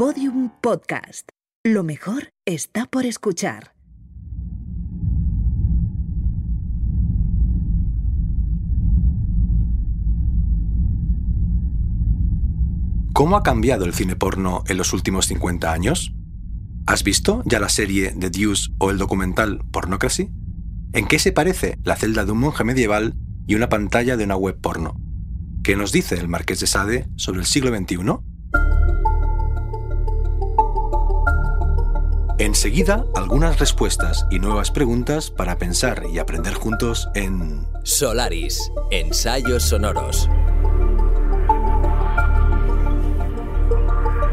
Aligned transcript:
Podium 0.00 0.48
Podcast. 0.62 1.28
Lo 1.62 1.84
mejor 1.84 2.32
está 2.46 2.86
por 2.86 3.04
escuchar. 3.04 3.74
¿Cómo 13.12 13.36
ha 13.36 13.42
cambiado 13.42 13.84
el 13.84 13.92
cine 13.92 14.16
porno 14.16 14.64
en 14.68 14.78
los 14.78 14.94
últimos 14.94 15.26
50 15.26 15.70
años? 15.70 16.14
¿Has 16.86 17.04
visto 17.04 17.42
ya 17.44 17.60
la 17.60 17.68
serie 17.68 18.14
The 18.18 18.30
Deuce 18.30 18.70
o 18.78 18.90
el 18.90 18.96
documental 18.96 19.62
Pornocracy? 19.70 20.30
¿En 20.94 21.08
qué 21.08 21.18
se 21.18 21.32
parece 21.32 21.78
la 21.84 21.96
celda 21.96 22.24
de 22.24 22.32
un 22.32 22.38
monje 22.38 22.64
medieval 22.64 23.16
y 23.46 23.54
una 23.54 23.68
pantalla 23.68 24.16
de 24.16 24.24
una 24.24 24.36
web 24.36 24.58
porno? 24.58 24.98
¿Qué 25.62 25.76
nos 25.76 25.92
dice 25.92 26.14
el 26.14 26.28
Marqués 26.28 26.60
de 26.60 26.66
Sade 26.66 27.06
sobre 27.16 27.40
el 27.40 27.44
siglo 27.44 27.76
XXI? 27.76 28.29
Enseguida, 32.40 33.04
algunas 33.14 33.58
respuestas 33.58 34.24
y 34.30 34.38
nuevas 34.38 34.70
preguntas 34.70 35.30
para 35.30 35.58
pensar 35.58 36.04
y 36.10 36.18
aprender 36.18 36.54
juntos 36.54 37.06
en 37.14 37.66
Solaris, 37.82 38.72
ensayos 38.90 39.64
sonoros. 39.64 40.26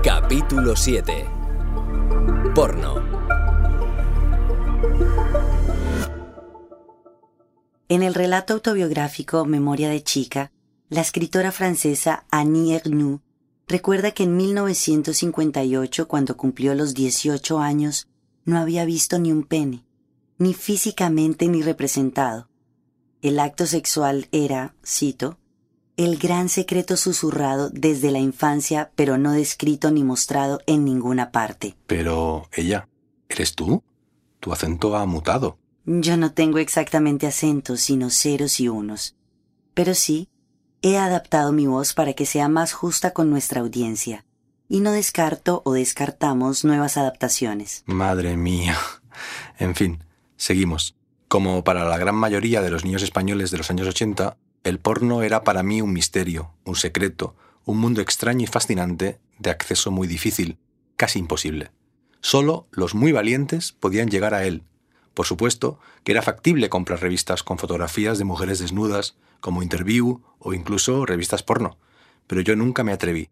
Capítulo 0.02 0.78
7. 0.78 1.26
Porno. 2.56 3.04
En 7.90 8.04
el 8.04 8.14
relato 8.14 8.54
autobiográfico 8.54 9.44
Memoria 9.44 9.90
de 9.90 10.02
chica, 10.02 10.54
la 10.88 11.02
escritora 11.02 11.52
francesa 11.52 12.24
Annie 12.32 12.74
Ernaux 12.74 13.27
recuerda 13.68 14.12
que 14.12 14.24
en 14.24 14.38
1958, 14.38 16.08
cuando 16.08 16.38
cumplió 16.38 16.74
los 16.74 16.94
18 16.94 17.60
años, 17.60 18.08
no 18.46 18.58
había 18.58 18.86
visto 18.86 19.20
ni 19.20 19.32
un 19.32 19.44
pene, 19.44 19.84
ni 20.38 20.54
físicamente 20.54 21.48
ni 21.48 21.62
representado. 21.62 22.48
El 23.22 23.40
acto 23.40 23.66
sexual 23.66 24.28
era, 24.32 24.76
cito, 24.86 25.38
el 25.98 26.18
gran 26.18 26.48
secreto 26.48 26.96
susurrado 26.96 27.72
desde 27.72 28.12
la 28.12 28.20
infancia, 28.20 28.92
pero 28.96 29.18
no 29.18 29.32
descrito 29.32 29.90
ni 29.90 30.04
mostrado 30.04 30.62
en 30.68 30.86
ninguna 30.86 31.32
parte. 31.32 31.76
Pero 31.88 32.48
ella, 32.54 32.88
¿eres 33.28 33.56
tú? 33.56 33.84
Tu 34.40 34.54
acento 34.54 34.96
ha 34.96 35.06
mutado. 35.08 35.58
Yo 35.86 36.16
no 36.16 36.34
tengo 36.34 36.60
exactamente 36.60 37.26
acentos, 37.26 37.82
sino 37.82 38.12
ceros 38.12 38.60
y 38.60 38.68
unos. 38.68 39.16
Pero 39.74 39.96
sí, 39.96 40.30
he 40.82 40.98
adaptado 40.98 41.52
mi 41.52 41.68
voz 41.68 41.94
para 41.94 42.14
que 42.14 42.26
sea 42.26 42.50
más 42.50 42.74
justa 42.74 43.12
con 43.12 43.30
nuestra 43.30 43.62
audiencia. 43.62 44.26
Y 44.70 44.82
no 44.82 44.92
descarto 44.92 45.62
o 45.66 45.74
descartamos 45.74 46.66
nuevas 46.66 46.98
adaptaciones. 46.98 47.84
Madre 47.86 48.36
mía. 48.38 48.78
En 49.58 49.76
fin, 49.76 50.04
seguimos. 50.36 50.96
Como 51.28 51.64
para 51.64 51.86
la 51.86 51.98
gran 51.98 52.16
mayoría 52.16 52.62
de 52.62 52.70
los 52.70 52.86
niños 52.86 53.04
españoles 53.04 53.52
de 53.52 53.58
los 53.58 53.70
años 53.70 53.88
80, 53.88 54.38
el 54.64 54.80
porno 54.80 55.24
era 55.24 55.44
para 55.44 55.64
mí 55.64 55.82
un 55.82 55.94
misterio, 55.94 56.54
un 56.66 56.76
secreto, 56.76 57.36
un 57.66 57.80
mundo 57.80 58.02
extraño 58.02 58.44
y 58.44 58.48
fascinante, 58.48 59.20
de 59.40 59.50
acceso 59.50 59.92
muy 59.92 60.08
difícil, 60.08 60.58
casi 60.96 61.20
imposible. 61.20 61.72
Solo 62.22 62.68
los 62.72 62.96
muy 62.96 63.12
valientes 63.12 63.72
podían 63.72 64.10
llegar 64.10 64.34
a 64.34 64.46
él. 64.46 64.64
Por 65.18 65.26
supuesto 65.26 65.80
que 66.04 66.12
era 66.12 66.22
factible 66.22 66.70
comprar 66.70 67.02
revistas 67.02 67.42
con 67.42 67.58
fotografías 67.58 68.20
de 68.20 68.24
mujeres 68.24 68.60
desnudas, 68.60 69.18
como 69.40 69.64
Interview 69.64 70.22
o 70.38 70.54
incluso 70.54 71.08
revistas 71.08 71.42
porno, 71.42 71.80
pero 72.28 72.42
yo 72.42 72.56
nunca 72.56 72.84
me 72.84 72.92
atreví. 72.92 73.32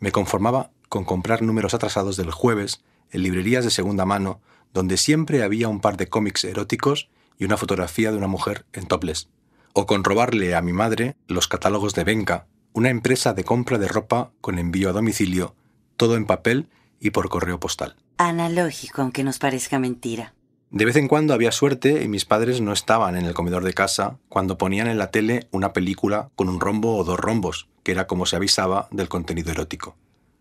Me 0.00 0.10
conformaba 0.10 0.72
con 0.88 1.04
comprar 1.04 1.42
números 1.42 1.72
atrasados 1.72 2.16
del 2.16 2.32
jueves 2.32 2.82
en 3.12 3.22
librerías 3.22 3.62
de 3.62 3.70
segunda 3.70 4.04
mano, 4.04 4.40
donde 4.74 4.96
siempre 4.96 5.44
había 5.44 5.68
un 5.68 5.80
par 5.80 5.96
de 5.96 6.08
cómics 6.08 6.42
eróticos 6.42 7.10
y 7.38 7.44
una 7.44 7.56
fotografía 7.56 8.10
de 8.10 8.16
una 8.16 8.26
mujer 8.26 8.66
en 8.72 8.88
topless 8.88 9.28
o 9.72 9.86
con 9.86 10.02
robarle 10.02 10.56
a 10.56 10.62
mi 10.62 10.72
madre 10.72 11.14
los 11.28 11.46
catálogos 11.46 11.94
de 11.94 12.02
Benca, 12.02 12.48
una 12.72 12.90
empresa 12.90 13.34
de 13.34 13.44
compra 13.44 13.78
de 13.78 13.86
ropa 13.86 14.32
con 14.40 14.58
envío 14.58 14.90
a 14.90 14.92
domicilio, 14.92 15.54
todo 15.96 16.16
en 16.16 16.26
papel 16.26 16.68
y 16.98 17.10
por 17.10 17.28
correo 17.28 17.60
postal. 17.60 17.94
Analógico, 18.18 19.02
aunque 19.02 19.22
nos 19.22 19.38
parezca 19.38 19.78
mentira. 19.78 20.34
De 20.70 20.84
vez 20.84 20.94
en 20.94 21.08
cuando 21.08 21.34
había 21.34 21.50
suerte 21.50 22.04
y 22.04 22.06
mis 22.06 22.24
padres 22.24 22.60
no 22.60 22.72
estaban 22.72 23.16
en 23.16 23.26
el 23.26 23.34
comedor 23.34 23.64
de 23.64 23.74
casa 23.74 24.18
cuando 24.28 24.56
ponían 24.56 24.86
en 24.86 24.98
la 24.98 25.10
tele 25.10 25.48
una 25.50 25.72
película 25.72 26.30
con 26.36 26.48
un 26.48 26.60
rombo 26.60 26.96
o 26.96 27.02
dos 27.02 27.18
rombos, 27.18 27.68
que 27.82 27.90
era 27.90 28.06
como 28.06 28.24
se 28.24 28.36
avisaba 28.36 28.86
del 28.92 29.08
contenido 29.08 29.50
erótico. 29.50 29.96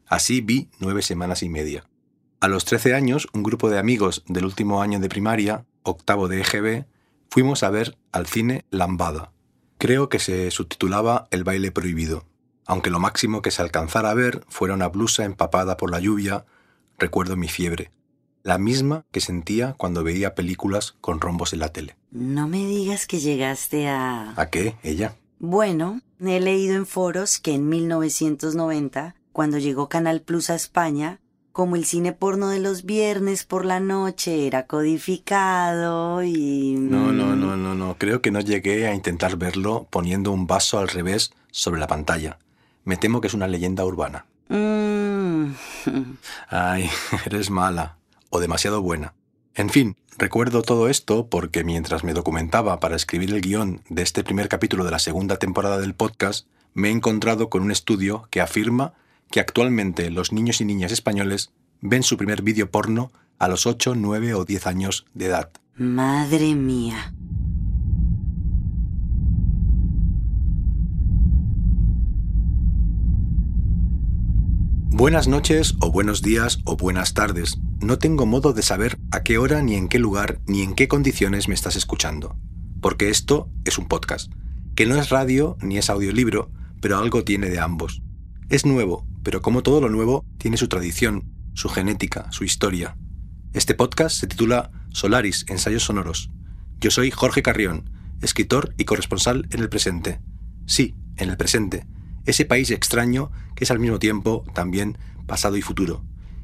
Así 0.06 0.42
vi 0.42 0.70
nueve 0.80 1.02
semanas 1.02 1.42
y 1.42 1.50
media. 1.50 1.86
A 2.42 2.48
los 2.48 2.64
trece 2.64 2.94
años, 2.94 3.28
un 3.34 3.42
grupo 3.42 3.72
de 3.72 3.80
amigos 3.80 4.24
del 4.28 4.46
último 4.46 4.84
año 4.84 5.00
de 5.00 5.10
primaria, 5.10 5.66
octavo 5.82 6.28
de 6.28 6.42
EGB, 6.42 6.86
fuimos 7.32 7.64
a 7.64 7.72
ver 7.72 7.98
al 8.12 8.28
cine 8.28 8.66
Lambada. 8.70 9.32
Creo 9.80 10.10
que 10.10 10.20
se 10.20 10.52
subtitulaba 10.52 11.28
El 11.32 11.44
baile 11.44 11.72
prohibido, 11.72 12.26
aunque 12.68 12.92
lo 12.92 13.00
máximo 13.00 13.42
que 13.42 13.50
se 13.50 13.64
alcanzara 13.64 14.12
a 14.12 14.14
ver 14.14 14.46
fuera 14.48 14.76
una 14.76 14.90
blusa 14.90 15.26
empapada 15.26 15.76
por 15.76 15.90
la 15.90 16.00
lluvia, 16.00 16.46
recuerdo 17.00 17.36
mi 17.36 17.48
fiebre, 17.48 17.92
la 18.44 18.58
misma 18.58 19.06
que 19.12 19.22
sentía 19.22 19.74
cuando 19.78 20.04
veía 20.04 20.36
películas 20.36 20.96
con 21.02 21.22
rombos 21.22 21.54
en 21.54 21.60
la 21.60 21.70
tele. 21.70 21.96
No 22.12 22.48
me 22.48 22.66
digas 22.66 23.06
que 23.06 23.20
llegaste 23.20 23.88
a... 23.88 24.34
¿A 24.36 24.50
qué? 24.50 24.76
Ella. 24.84 25.16
Bueno, 25.40 26.02
he 26.20 26.40
leído 26.40 26.76
en 26.76 26.86
foros 26.86 27.40
que 27.40 27.54
en 27.54 27.70
1990, 27.70 29.16
cuando 29.32 29.58
llegó 29.58 29.90
Canal 29.90 30.22
Plus 30.22 30.50
a 30.50 30.56
España, 30.56 31.20
como 31.52 31.76
el 31.76 31.86
cine 31.86 32.14
porno 32.14 32.50
de 32.50 32.60
los 32.60 32.84
viernes 32.86 33.44
por 33.44 33.66
la 33.66 33.80
noche 33.80 34.48
era 34.48 34.66
codificado 34.66 36.24
y... 36.24 36.76
No, 36.80 37.12
no, 37.12 37.36
no, 37.36 37.58
no, 37.58 37.76
no. 37.76 37.96
Creo 37.98 38.22
que 38.22 38.32
no 38.32 38.40
llegué 38.40 38.88
a 38.88 38.94
intentar 38.94 39.38
verlo 39.38 39.88
poniendo 39.90 40.32
un 40.32 40.48
vaso 40.48 40.80
al 40.80 40.88
revés 40.88 41.34
sobre 41.52 41.80
la 41.80 41.88
pantalla. 41.88 42.40
Me 42.86 42.98
temo 42.98 43.22
que 43.22 43.28
es 43.28 43.34
una 43.34 43.48
leyenda 43.48 43.86
urbana. 43.86 44.26
Mm. 44.48 45.52
Ay, 46.50 46.90
eres 47.26 47.50
mala. 47.50 47.99
O 48.30 48.40
demasiado 48.40 48.82
buena. 48.82 49.14
En 49.56 49.70
fin, 49.70 49.98
recuerdo 50.18 50.62
todo 50.62 50.90
esto 50.90 51.28
porque 51.28 51.64
mientras 51.64 52.04
me 52.04 52.14
documentaba 52.14 52.80
para 52.80 52.96
escribir 52.96 53.34
el 53.34 53.42
guion 53.42 53.82
de 53.90 54.04
este 54.04 54.24
primer 54.24 54.48
capítulo 54.48 54.84
de 54.84 54.92
la 54.92 55.00
segunda 55.00 55.38
temporada 55.38 55.80
del 55.80 55.96
podcast, 55.96 56.48
me 56.74 56.90
he 56.90 56.92
encontrado 56.92 57.50
con 57.50 57.64
un 57.64 57.72
estudio 57.72 58.28
que 58.30 58.42
afirma 58.42 58.94
que 59.32 59.40
actualmente 59.40 60.10
los 60.12 60.32
niños 60.32 60.62
y 60.62 60.66
niñas 60.66 60.92
españoles 60.92 61.52
ven 61.82 62.04
su 62.04 62.18
primer 62.18 62.42
vídeo 62.42 62.72
porno 62.72 63.12
a 63.38 63.48
los 63.48 63.66
8, 63.66 63.96
9 63.96 64.34
o 64.34 64.46
10 64.46 64.68
años 64.68 65.06
de 65.14 65.26
edad. 65.26 65.50
Madre 65.76 66.56
mía. 66.56 67.14
Buenas 74.92 75.30
noches 75.30 75.76
o 75.80 75.92
buenos 75.92 76.22
días 76.22 76.60
o 76.66 76.76
buenas 76.76 77.14
tardes. 77.14 77.58
No 77.82 77.98
tengo 77.98 78.26
modo 78.26 78.52
de 78.52 78.62
saber 78.62 79.00
a 79.10 79.24
qué 79.24 79.38
hora 79.38 79.62
ni 79.62 79.76
en 79.76 79.88
qué 79.88 80.00
lugar 80.00 80.42
ni 80.46 80.64
en 80.64 80.76
qué 80.76 80.90
condiciones 80.90 81.48
me 81.48 81.54
estás 81.54 81.78
escuchando. 81.78 82.36
Porque 82.82 83.10
esto 83.10 83.50
es 83.64 83.78
un 83.78 83.88
podcast, 83.88 84.30
que 84.76 84.86
no 84.86 84.98
es 84.98 85.10
radio 85.10 85.58
ni 85.62 85.78
es 85.78 85.90
audiolibro, 85.90 86.52
pero 86.82 86.98
algo 86.98 87.24
tiene 87.24 87.50
de 87.50 87.62
ambos. 87.62 88.02
Es 88.50 88.66
nuevo, 88.66 89.08
pero 89.24 89.42
como 89.42 89.64
todo 89.64 89.80
lo 89.80 89.88
nuevo, 89.88 90.26
tiene 90.38 90.58
su 90.58 90.68
tradición, 90.68 91.32
su 91.54 91.70
genética, 91.70 92.30
su 92.34 92.44
historia. 92.44 92.98
Este 93.54 93.76
podcast 93.76 94.20
se 94.20 94.28
titula 94.28 94.72
Solaris, 94.92 95.46
Ensayos 95.48 95.84
Sonoros. 95.84 96.32
Yo 96.82 96.92
soy 96.92 97.12
Jorge 97.12 97.42
Carrión, 97.42 97.90
escritor 98.22 98.74
y 98.78 98.84
corresponsal 98.84 99.48
en 99.52 99.62
el 99.62 99.70
presente. 99.70 100.20
Sí, 100.66 100.96
en 101.16 101.30
el 101.30 101.38
presente, 101.38 101.88
ese 102.26 102.44
país 102.44 102.72
extraño 102.72 103.32
que 103.56 103.64
es 103.64 103.72
al 103.72 103.80
mismo 103.80 104.00
tiempo 104.00 104.44
también 104.54 104.98
pasado 105.28 105.56
y 105.56 105.62
futuro. 105.62 106.04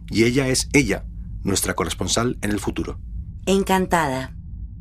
Y 0.09 0.23
ella 0.23 0.47
es 0.47 0.69
ella, 0.71 1.05
nuestra 1.45 1.75
corresponsal 1.75 2.37
en 2.41 2.51
el 2.51 2.59
futuro. 2.59 2.99
Encantada. 3.45 4.35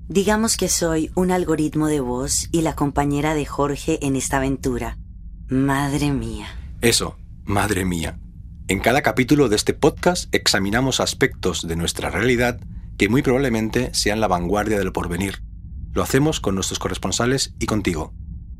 Digamos 0.08 0.56
que 0.56 0.68
soy 0.68 1.10
un 1.14 1.30
algoritmo 1.30 1.86
de 1.86 2.00
voz 2.00 2.48
y 2.50 2.62
la 2.62 2.74
compañera 2.74 3.34
de 3.34 3.46
Jorge 3.46 4.04
en 4.04 4.16
esta 4.16 4.38
aventura. 4.38 4.98
Madre 5.48 6.10
mía. 6.10 6.48
Eso, 6.80 7.16
madre 7.44 7.84
mía. 7.84 8.18
En 8.66 8.80
cada 8.80 9.02
capítulo 9.02 9.48
de 9.48 9.56
este 9.56 9.74
podcast 9.74 10.34
examinamos 10.34 11.00
aspectos 11.00 11.68
de 11.68 11.76
nuestra 11.76 12.10
realidad 12.10 12.58
que 12.96 13.08
muy 13.08 13.22
probablemente 13.22 13.92
sean 13.92 14.20
la 14.20 14.28
vanguardia 14.28 14.78
del 14.78 14.92
porvenir. 14.92 15.42
Lo 15.92 16.02
hacemos 16.02 16.40
con 16.40 16.54
nuestros 16.54 16.78
corresponsales 16.78 17.54
y 17.58 17.66
contigo. 17.66 18.12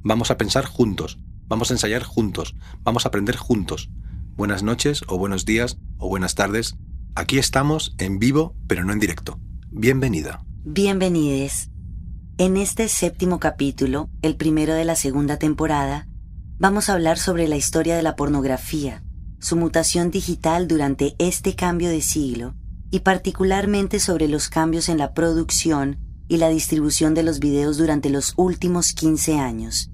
Vamos 0.02 0.30
a 0.30 0.36
pensar 0.36 0.66
juntos, 0.66 1.18
vamos 1.46 1.70
a 1.70 1.74
ensayar 1.74 2.02
juntos, 2.02 2.54
vamos 2.82 3.06
a 3.06 3.08
aprender 3.08 3.36
juntos. 3.36 3.90
Buenas 4.36 4.62
noches 4.62 5.04
o 5.08 5.16
buenos 5.16 5.44
días 5.44 5.78
o 5.98 6.08
buenas 6.08 6.34
tardes. 6.34 6.76
Aquí 7.16 7.38
estamos 7.38 7.94
en 7.98 8.18
vivo 8.18 8.56
pero 8.66 8.84
no 8.84 8.92
en 8.92 8.98
directo. 8.98 9.38
Bienvenida. 9.70 10.44
Bienvenides. 10.64 11.70
En 12.38 12.56
este 12.56 12.88
séptimo 12.88 13.38
capítulo, 13.38 14.10
el 14.22 14.34
primero 14.34 14.74
de 14.74 14.84
la 14.84 14.96
segunda 14.96 15.38
temporada, 15.38 16.08
vamos 16.58 16.88
a 16.88 16.94
hablar 16.94 17.18
sobre 17.18 17.46
la 17.46 17.54
historia 17.54 17.94
de 17.94 18.02
la 18.02 18.16
pornografía, 18.16 19.04
su 19.38 19.54
mutación 19.54 20.10
digital 20.10 20.66
durante 20.66 21.14
este 21.20 21.54
cambio 21.54 21.88
de 21.88 22.00
siglo 22.00 22.56
y 22.90 23.00
particularmente 23.00 24.00
sobre 24.00 24.26
los 24.26 24.48
cambios 24.48 24.88
en 24.88 24.98
la 24.98 25.14
producción 25.14 26.00
y 26.26 26.38
la 26.38 26.48
distribución 26.48 27.14
de 27.14 27.22
los 27.22 27.38
videos 27.38 27.78
durante 27.78 28.10
los 28.10 28.34
últimos 28.36 28.92
15 28.92 29.38
años. 29.38 29.92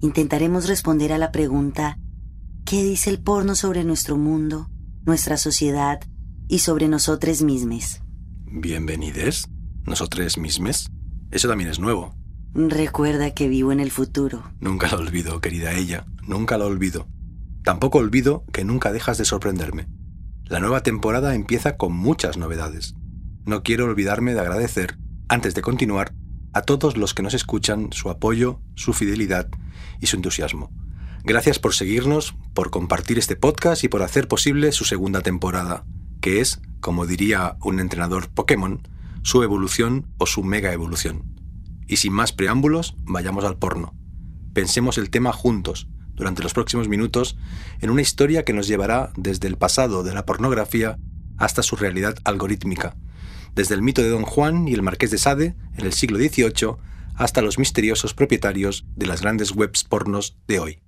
Intentaremos 0.00 0.66
responder 0.66 1.12
a 1.12 1.18
la 1.18 1.30
pregunta 1.30 2.00
¿qué 2.64 2.82
dice 2.82 3.10
el 3.10 3.20
porno 3.20 3.54
sobre 3.54 3.84
nuestro 3.84 4.16
mundo, 4.16 4.68
nuestra 5.04 5.36
sociedad 5.36 6.00
y 6.48 6.60
sobre 6.60 6.88
nosotros 6.88 7.42
mismos? 7.42 8.00
Bienvenides, 8.44 9.48
nosotros 9.84 10.38
mismos. 10.38 10.90
Eso 11.30 11.48
también 11.48 11.70
es 11.70 11.78
nuevo. 11.78 12.14
Recuerda 12.54 13.32
que 13.34 13.48
vivo 13.48 13.72
en 13.72 13.80
el 13.80 13.90
futuro. 13.90 14.44
Nunca 14.60 14.88
lo 14.90 14.98
olvido, 14.98 15.40
querida 15.40 15.74
ella, 15.74 16.06
nunca 16.22 16.56
lo 16.56 16.66
olvido. 16.66 17.06
Tampoco 17.64 17.98
olvido 17.98 18.44
que 18.52 18.64
nunca 18.64 18.92
dejas 18.92 19.18
de 19.18 19.24
sorprenderme. 19.24 19.88
La 20.44 20.60
nueva 20.60 20.82
temporada 20.82 21.34
empieza 21.34 21.76
con 21.76 21.92
muchas 21.92 22.36
novedades. 22.36 22.94
No 23.44 23.62
quiero 23.62 23.84
olvidarme 23.84 24.34
de 24.34 24.40
agradecer, 24.40 24.98
antes 25.28 25.54
de 25.54 25.62
continuar, 25.62 26.14
a 26.52 26.62
todos 26.62 26.96
los 26.96 27.12
que 27.12 27.22
nos 27.22 27.34
escuchan 27.34 27.92
su 27.92 28.08
apoyo, 28.08 28.60
su 28.76 28.92
fidelidad 28.92 29.48
y 30.00 30.06
su 30.06 30.16
entusiasmo. 30.16 30.70
Gracias 31.24 31.58
por 31.58 31.74
seguirnos, 31.74 32.36
por 32.54 32.70
compartir 32.70 33.18
este 33.18 33.34
podcast 33.34 33.82
y 33.82 33.88
por 33.88 34.02
hacer 34.02 34.28
posible 34.28 34.70
su 34.70 34.84
segunda 34.84 35.20
temporada, 35.20 35.84
que 36.26 36.40
es, 36.40 36.60
como 36.80 37.06
diría 37.06 37.56
un 37.62 37.78
entrenador 37.78 38.30
Pokémon, 38.30 38.80
su 39.22 39.44
evolución 39.44 40.08
o 40.18 40.26
su 40.26 40.42
mega 40.42 40.72
evolución. 40.72 41.22
Y 41.86 41.98
sin 41.98 42.12
más 42.12 42.32
preámbulos, 42.32 42.96
vayamos 43.04 43.44
al 43.44 43.58
porno. 43.58 43.94
Pensemos 44.52 44.98
el 44.98 45.08
tema 45.08 45.32
juntos, 45.32 45.86
durante 46.16 46.42
los 46.42 46.52
próximos 46.52 46.88
minutos, 46.88 47.38
en 47.80 47.90
una 47.90 48.02
historia 48.02 48.44
que 48.44 48.52
nos 48.52 48.66
llevará 48.66 49.12
desde 49.16 49.46
el 49.46 49.56
pasado 49.56 50.02
de 50.02 50.14
la 50.14 50.26
pornografía 50.26 50.98
hasta 51.36 51.62
su 51.62 51.76
realidad 51.76 52.18
algorítmica, 52.24 52.96
desde 53.54 53.76
el 53.76 53.82
mito 53.82 54.02
de 54.02 54.08
Don 54.08 54.24
Juan 54.24 54.66
y 54.66 54.74
el 54.74 54.82
Marqués 54.82 55.12
de 55.12 55.18
Sade 55.18 55.54
en 55.76 55.86
el 55.86 55.92
siglo 55.92 56.18
XVIII 56.18 56.74
hasta 57.14 57.40
los 57.40 57.60
misteriosos 57.60 58.14
propietarios 58.14 58.84
de 58.96 59.06
las 59.06 59.20
grandes 59.22 59.52
webs 59.52 59.84
pornos 59.84 60.36
de 60.48 60.58
hoy. 60.58 60.85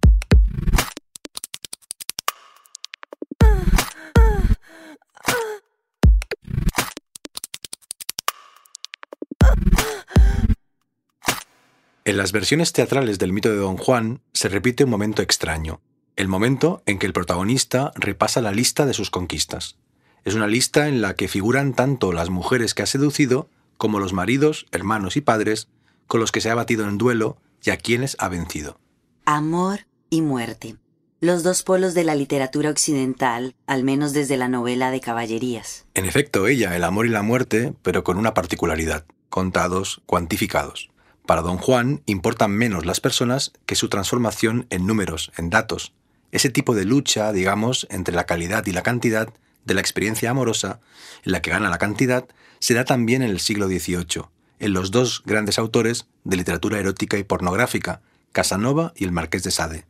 En 12.09 12.17
las 12.17 12.33
versiones 12.33 12.73
teatrales 12.73 13.19
del 13.19 13.35
mito 13.35 13.51
de 13.51 13.57
Don 13.57 13.77
Juan 13.77 14.23
se 14.33 14.49
repite 14.49 14.85
un 14.85 14.89
momento 14.89 15.21
extraño, 15.21 15.83
el 16.17 16.27
momento 16.27 16.83
en 16.87 16.99
que 16.99 17.05
el 17.05 17.13
protagonista 17.13 17.93
repasa 17.97 18.41
la 18.41 18.51
lista 18.51 18.87
de 18.87 18.95
sus 18.95 19.11
conquistas. 19.11 19.77
Es 20.25 20.35
una 20.35 20.47
lista 20.47 20.89
en 20.89 21.03
la 21.03 21.17
que 21.17 21.29
figuran 21.29 21.75
tanto 21.75 22.15
las 22.15 22.31
mujeres 22.31 22.73
que 22.73 22.83
ha 22.83 22.87
seducido 22.87 23.51
como 23.77 24.01
los 24.01 24.15
maridos, 24.15 24.65
hermanos 24.73 25.19
y 25.19 25.21
padres 25.21 25.69
con 26.07 26.19
los 26.19 26.33
que 26.33 26.41
se 26.41 26.49
ha 26.49 26.55
batido 26.55 26.89
en 26.89 26.97
duelo 26.97 27.37
y 27.63 27.69
a 27.73 27.77
quienes 27.77 28.17
ha 28.21 28.31
vencido. 28.31 28.81
Amor 29.27 29.81
y 30.09 30.23
muerte. 30.23 30.77
Los 31.21 31.43
dos 31.43 31.63
polos 31.63 31.93
de 31.93 32.05
la 32.05 32.15
literatura 32.15 32.71
occidental, 32.71 33.55
al 33.67 33.85
menos 33.85 34.15
desde 34.15 34.39
la 34.39 34.49
novela 34.49 34.91
de 34.91 35.03
caballerías. 35.03 35.85
En 35.93 36.07
efecto, 36.07 36.47
ella, 36.47 36.75
el 36.75 36.85
amor 36.85 37.05
y 37.05 37.11
la 37.11 37.21
muerte, 37.21 37.75
pero 37.83 38.03
con 38.03 38.17
una 38.17 38.33
particularidad, 38.33 39.05
contados, 39.29 40.01
cuantificados. 40.07 40.89
Para 41.29 41.43
don 41.43 41.59
Juan 41.59 42.01
importan 42.07 42.53
menos 42.53 42.87
las 42.87 43.01
personas 43.01 43.53
que 43.67 43.75
su 43.75 43.91
transformación 43.91 44.67
en 44.71 44.87
números, 44.87 45.31
en 45.37 45.51
datos. 45.51 45.93
Ese 46.33 46.49
tipo 46.49 46.75
de 46.75 46.87
lucha, 46.87 47.33
digamos, 47.33 47.87
entre 47.91 48.15
la 48.15 48.25
calidad 48.25 48.65
y 48.65 48.73
la 48.73 48.83
cantidad 48.83 49.29
de 49.67 49.75
la 49.75 49.83
experiencia 49.83 50.31
amorosa, 50.31 50.81
en 51.25 51.33
la 51.33 51.43
que 51.43 51.51
gana 51.51 51.69
la 51.69 51.77
cantidad, 51.77 52.25
se 52.61 52.73
da 52.73 52.87
también 52.87 53.21
en 53.21 53.29
el 53.29 53.41
siglo 53.41 53.67
XVIII, 53.67 54.23
en 54.59 54.73
los 54.73 54.91
dos 54.91 55.23
grandes 55.27 55.59
autores 55.59 56.07
de 56.25 56.39
literatura 56.39 56.79
erótica 56.79 57.19
y 57.19 57.25
pornográfica, 57.25 58.01
Casanova 58.33 58.95
y 58.97 59.05
el 59.05 59.13
Marqués 59.13 59.43
de 59.43 59.51
Sade. 59.51 59.85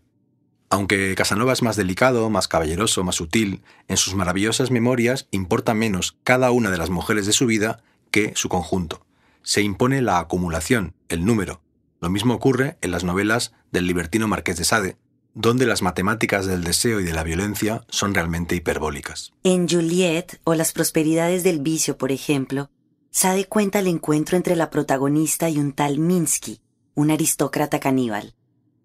Aunque 0.70 1.14
Casanova 1.14 1.52
es 1.52 1.62
más 1.62 1.76
delicado, 1.76 2.28
más 2.30 2.48
caballeroso, 2.48 3.04
más 3.04 3.14
sutil, 3.14 3.62
en 3.86 3.96
sus 3.96 4.16
maravillosas 4.16 4.72
memorias 4.72 5.28
importa 5.30 5.72
menos 5.72 6.16
cada 6.24 6.50
una 6.50 6.72
de 6.72 6.78
las 6.78 6.90
mujeres 6.90 7.26
de 7.26 7.32
su 7.32 7.46
vida 7.46 7.80
que 8.10 8.32
su 8.34 8.48
conjunto 8.48 9.06
se 9.48 9.62
impone 9.62 10.02
la 10.02 10.18
acumulación, 10.18 10.92
el 11.08 11.24
número. 11.24 11.62
Lo 12.00 12.10
mismo 12.10 12.34
ocurre 12.34 12.78
en 12.80 12.90
las 12.90 13.04
novelas 13.04 13.52
del 13.72 13.86
libertino 13.86 14.28
Marqués 14.28 14.56
de 14.56 14.64
Sade, 14.64 14.96
donde 15.34 15.66
las 15.66 15.82
matemáticas 15.82 16.46
del 16.46 16.64
deseo 16.64 17.00
y 17.00 17.04
de 17.04 17.12
la 17.12 17.22
violencia 17.22 17.84
son 17.88 18.14
realmente 18.14 18.56
hiperbólicas. 18.56 19.32
En 19.44 19.68
Juliet 19.68 20.40
o 20.44 20.54
Las 20.54 20.72
prosperidades 20.72 21.44
del 21.44 21.60
vicio, 21.60 21.96
por 21.96 22.12
ejemplo, 22.12 22.70
Sade 23.10 23.46
cuenta 23.46 23.78
el 23.78 23.86
encuentro 23.86 24.36
entre 24.36 24.56
la 24.56 24.70
protagonista 24.70 25.48
y 25.48 25.58
un 25.58 25.72
tal 25.72 25.98
Minsky, 25.98 26.60
un 26.94 27.10
aristócrata 27.10 27.80
caníbal. 27.80 28.34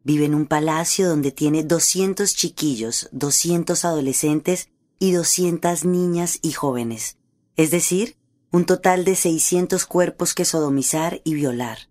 Vive 0.03 0.25
en 0.25 0.35
un 0.35 0.45
palacio 0.45 1.07
donde 1.07 1.31
tiene 1.31 1.63
200 1.63 2.35
chiquillos, 2.35 3.09
200 3.11 3.85
adolescentes 3.85 4.69
y 4.99 5.11
200 5.11 5.85
niñas 5.85 6.39
y 6.41 6.51
jóvenes. 6.51 7.17
Es 7.55 7.71
decir, 7.71 8.17
un 8.51 8.65
total 8.65 9.05
de 9.05 9.15
600 9.15 9.85
cuerpos 9.85 10.33
que 10.33 10.45
sodomizar 10.45 11.21
y 11.23 11.33
violar, 11.33 11.89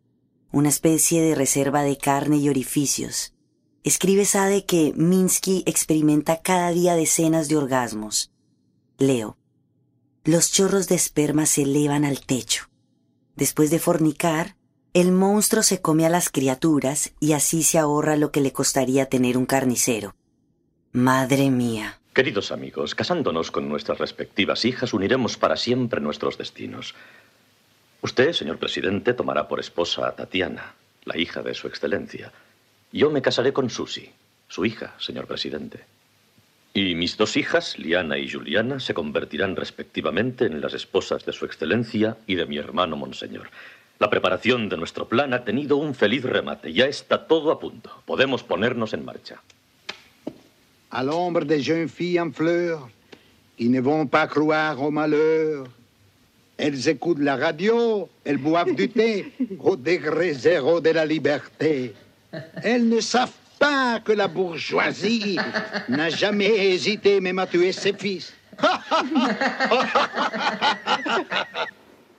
una 0.52 0.68
especie 0.68 1.22
de 1.22 1.34
reserva 1.34 1.82
de 1.82 1.96
carne 1.96 2.36
y 2.36 2.48
orificios. 2.48 3.34
Escribe 3.84 4.24
Sade 4.24 4.64
que 4.64 4.92
Minsky 4.94 5.64
experimenta 5.66 6.40
cada 6.40 6.70
día 6.70 6.94
decenas 6.94 7.48
de 7.48 7.56
orgasmos. 7.56 8.30
Leo. 8.98 9.36
Los 10.24 10.52
chorros 10.52 10.86
de 10.86 10.94
esperma 10.94 11.46
se 11.46 11.62
elevan 11.62 12.04
al 12.04 12.20
techo. 12.20 12.66
Después 13.34 13.70
de 13.70 13.80
fornicar, 13.80 14.56
el 14.94 15.10
monstruo 15.10 15.62
se 15.62 15.80
come 15.80 16.06
a 16.06 16.10
las 16.10 16.28
criaturas 16.28 17.14
y 17.18 17.32
así 17.32 17.62
se 17.62 17.78
ahorra 17.78 18.16
lo 18.16 18.30
que 18.30 18.42
le 18.42 18.52
costaría 18.52 19.06
tener 19.06 19.38
un 19.38 19.46
carnicero. 19.46 20.14
Madre 20.92 21.50
mía. 21.50 21.98
Queridos 22.12 22.52
amigos, 22.52 22.94
casándonos 22.94 23.50
con 23.50 23.70
nuestras 23.70 23.98
respectivas 23.98 24.66
hijas, 24.66 24.92
uniremos 24.92 25.38
para 25.38 25.56
siempre 25.56 25.98
nuestros 25.98 26.36
destinos. 26.36 26.94
Usted, 28.02 28.32
señor 28.32 28.58
presidente, 28.58 29.14
tomará 29.14 29.48
por 29.48 29.60
esposa 29.60 30.06
a 30.06 30.14
Tatiana, 30.14 30.74
la 31.04 31.16
hija 31.16 31.42
de 31.42 31.54
su 31.54 31.66
excelencia. 31.68 32.32
Yo 32.92 33.10
me 33.10 33.22
casaré 33.22 33.52
con 33.52 33.70
Susi, 33.70 34.10
su 34.48 34.64
hija, 34.66 34.94
señor 34.98 35.26
presidente. 35.26 35.80
Y 36.74 36.94
mis 36.94 37.16
dos 37.16 37.36
hijas, 37.36 37.78
Liana 37.78 38.18
y 38.18 38.30
Juliana, 38.30 38.80
se 38.80 38.92
convertirán 38.92 39.56
respectivamente 39.56 40.46
en 40.46 40.60
las 40.60 40.74
esposas 40.74 41.24
de 41.24 41.32
su 41.32 41.44
excelencia 41.44 42.16
y 42.26 42.34
de 42.34 42.46
mi 42.46 42.58
hermano 42.58 42.96
Monseñor. 42.96 43.48
La 43.98 44.10
preparación 44.10 44.68
de 44.68 44.76
nuestro 44.76 45.08
plan 45.08 45.32
ha 45.32 45.44
tenido 45.44 45.76
un 45.76 45.94
feliz 45.94 46.24
remate. 46.24 46.72
Ya 46.72 46.86
está 46.86 47.26
todo 47.26 47.52
a 47.52 47.60
punto. 47.60 48.02
Podemos 48.04 48.42
ponernos 48.42 48.92
en 48.94 49.04
marcha. 49.04 49.40
à 50.92 51.02
l'ombre 51.02 51.44
des 51.44 51.62
jeunes 51.62 51.88
filles 51.88 52.20
en 52.20 52.30
fleurs 52.30 52.88
qui 53.56 53.68
ne 53.70 53.80
vont 53.80 54.06
pas 54.06 54.26
croire 54.26 54.80
au 54.80 54.90
malheur. 54.90 55.66
Elles 56.56 56.88
écoutent 56.88 57.20
la 57.20 57.36
radio, 57.36 58.08
elles 58.24 58.38
boivent 58.38 58.74
du 58.74 58.88
thé 58.88 59.32
au 59.60 59.76
degré 59.76 60.32
zéro 60.34 60.80
de 60.80 60.90
la 60.90 61.04
liberté. 61.04 61.94
Elles 62.62 62.88
ne 62.88 63.00
savent 63.00 63.30
pas 63.58 64.00
que 64.00 64.12
la 64.12 64.28
bourgeoisie 64.28 65.38
n'a 65.88 66.08
jamais 66.10 66.72
hésité 66.72 67.20
même 67.20 67.38
à 67.38 67.46
tuer 67.46 67.72
ses 67.72 67.92
fils. 67.94 68.32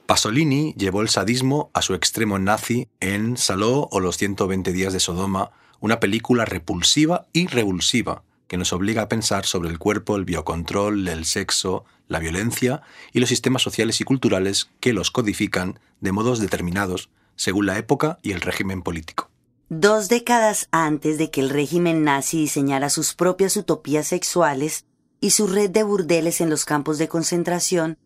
Pasolini 0.05 0.73
llevó 0.77 1.01
el 1.01 1.09
sadismo 1.09 1.71
a 1.73 1.81
su 1.81 1.93
extremo 1.93 2.37
nazi 2.37 2.87
en 2.99 3.37
Saló 3.37 3.87
o 3.91 3.99
los 3.99 4.17
120 4.17 4.73
días 4.73 4.91
de 4.93 4.99
Sodoma, 4.99 5.51
una 5.79 5.99
película 5.99 6.43
repulsiva 6.45 7.27
y 7.33 7.47
revulsiva 7.47 8.23
que 8.47 8.57
nos 8.57 8.73
obliga 8.73 9.03
a 9.03 9.09
pensar 9.09 9.45
sobre 9.45 9.69
el 9.69 9.79
cuerpo, 9.79 10.15
el 10.15 10.25
biocontrol, 10.25 11.07
el 11.07 11.25
sexo, 11.25 11.85
la 12.07 12.19
violencia 12.19 12.81
y 13.11 13.19
los 13.19 13.29
sistemas 13.29 13.61
sociales 13.61 14.01
y 14.01 14.03
culturales 14.03 14.69
que 14.79 14.93
los 14.93 15.11
codifican 15.11 15.79
de 16.01 16.11
modos 16.11 16.39
determinados 16.39 17.09
según 17.35 17.65
la 17.65 17.77
época 17.77 18.19
y 18.21 18.31
el 18.31 18.41
régimen 18.41 18.81
político. 18.81 19.29
Dos 19.69 20.07
décadas 20.09 20.67
antes 20.71 21.17
de 21.17 21.31
que 21.31 21.41
el 21.41 21.49
régimen 21.49 22.03
nazi 22.03 22.37
diseñara 22.37 22.89
sus 22.89 23.15
propias 23.15 23.57
utopías 23.57 24.07
sexuales 24.07 24.85
y 25.19 25.31
su 25.31 25.47
red 25.47 25.71
de 25.71 25.83
burdeles 25.83 26.41
en 26.41 26.49
los 26.49 26.65
campos 26.65 26.97
de 26.97 27.07
concentración, 27.07 27.97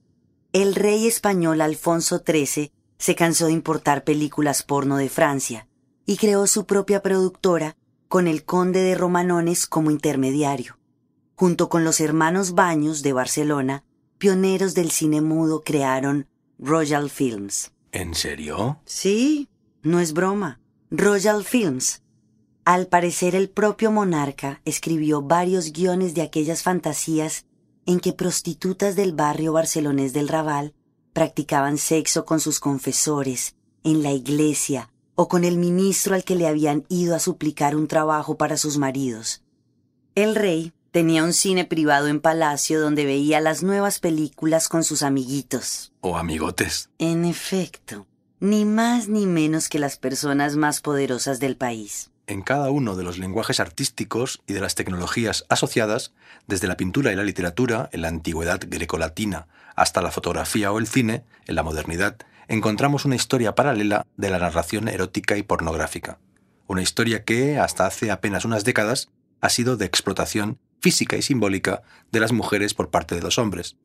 el 0.53 0.75
rey 0.75 1.07
español 1.07 1.61
Alfonso 1.61 2.23
XIII 2.25 2.71
se 2.97 3.15
cansó 3.15 3.47
de 3.47 3.53
importar 3.53 4.03
películas 4.03 4.63
porno 4.63 4.97
de 4.97 5.09
Francia 5.09 5.67
y 6.05 6.17
creó 6.17 6.47
su 6.47 6.65
propia 6.65 7.01
productora 7.01 7.75
con 8.07 8.27
el 8.27 8.45
conde 8.45 8.81
de 8.81 8.95
Romanones 8.95 9.67
como 9.67 9.91
intermediario, 9.91 10.77
junto 11.35 11.69
con 11.69 11.83
los 11.83 11.99
hermanos 11.99 12.53
Baños 12.55 13.03
de 13.03 13.13
Barcelona, 13.13 13.83
pioneros 14.17 14.73
del 14.73 14.91
cine 14.91 15.21
mudo 15.21 15.63
crearon 15.63 16.27
Royal 16.57 17.09
Films. 17.09 17.71
¿En 17.91 18.15
serio? 18.15 18.79
Sí, 18.85 19.49
no 19.83 19.99
es 19.99 20.13
broma. 20.13 20.59
Royal 20.89 21.43
Films. 21.43 22.01
Al 22.63 22.87
parecer 22.87 23.35
el 23.35 23.49
propio 23.49 23.91
monarca 23.91 24.61
escribió 24.65 25.21
varios 25.21 25.71
guiones 25.71 26.13
de 26.13 26.21
aquellas 26.21 26.63
fantasías 26.63 27.45
en 27.85 27.99
que 27.99 28.13
prostitutas 28.13 28.95
del 28.95 29.13
barrio 29.13 29.53
barcelonés 29.53 30.13
del 30.13 30.27
Raval 30.27 30.73
practicaban 31.13 31.77
sexo 31.77 32.25
con 32.25 32.39
sus 32.39 32.59
confesores, 32.59 33.55
en 33.83 34.03
la 34.03 34.11
iglesia 34.11 34.91
o 35.17 35.27
con 35.27 35.43
el 35.43 35.57
ministro 35.57 36.13
al 36.13 36.23
que 36.23 36.35
le 36.35 36.47
habían 36.47 36.85
ido 36.89 37.15
a 37.15 37.19
suplicar 37.19 37.75
un 37.75 37.87
trabajo 37.87 38.37
para 38.37 38.55
sus 38.55 38.77
maridos. 38.77 39.41
El 40.13 40.35
rey 40.35 40.73
tenía 40.91 41.23
un 41.23 41.33
cine 41.33 41.65
privado 41.65 42.07
en 42.07 42.21
palacio 42.21 42.79
donde 42.79 43.03
veía 43.03 43.41
las 43.41 43.63
nuevas 43.63 43.99
películas 43.99 44.69
con 44.69 44.83
sus 44.83 45.01
amiguitos. 45.01 45.91
O 46.01 46.17
amigotes. 46.17 46.91
En 46.99 47.25
efecto, 47.25 48.05
ni 48.39 48.63
más 48.63 49.07
ni 49.07 49.25
menos 49.25 49.69
que 49.69 49.79
las 49.79 49.97
personas 49.97 50.55
más 50.55 50.81
poderosas 50.81 51.39
del 51.39 51.57
país. 51.57 52.11
En 52.27 52.43
cada 52.43 52.69
uno 52.69 52.95
de 52.95 53.03
los 53.03 53.17
lenguajes 53.17 53.59
artísticos 53.59 54.43
y 54.45 54.53
de 54.53 54.61
las 54.61 54.75
tecnologías 54.75 55.45
asociadas, 55.49 56.13
desde 56.45 56.67
la 56.67 56.77
pintura 56.77 57.11
y 57.11 57.15
la 57.15 57.23
literatura, 57.23 57.89
en 57.91 58.03
la 58.03 58.09
antigüedad 58.09 58.59
grecolatina, 58.67 59.47
hasta 59.75 60.03
la 60.03 60.11
fotografía 60.11 60.71
o 60.71 60.77
el 60.77 60.85
cine, 60.85 61.23
en 61.47 61.55
la 61.55 61.63
modernidad, 61.63 62.17
encontramos 62.47 63.05
una 63.05 63.15
historia 63.15 63.55
paralela 63.55 64.05
de 64.15 64.29
la 64.29 64.39
narración 64.39 64.87
erótica 64.87 65.37
y 65.37 65.43
pornográfica. 65.43 66.19
Una 66.67 66.81
historia 66.81 67.23
que, 67.23 67.57
hasta 67.57 67.85
hace 67.85 68.11
apenas 68.11 68.45
unas 68.45 68.63
décadas, 68.63 69.09
ha 69.41 69.49
sido 69.49 69.77
de 69.77 69.85
explotación 69.85 70.59
física 70.79 71.17
y 71.17 71.21
simbólica 71.21 71.83
de 72.11 72.19
las 72.19 72.31
mujeres 72.31 72.73
por 72.73 72.89
parte 72.89 73.15
de 73.15 73.21
los 73.21 73.37
hombres. 73.37 73.77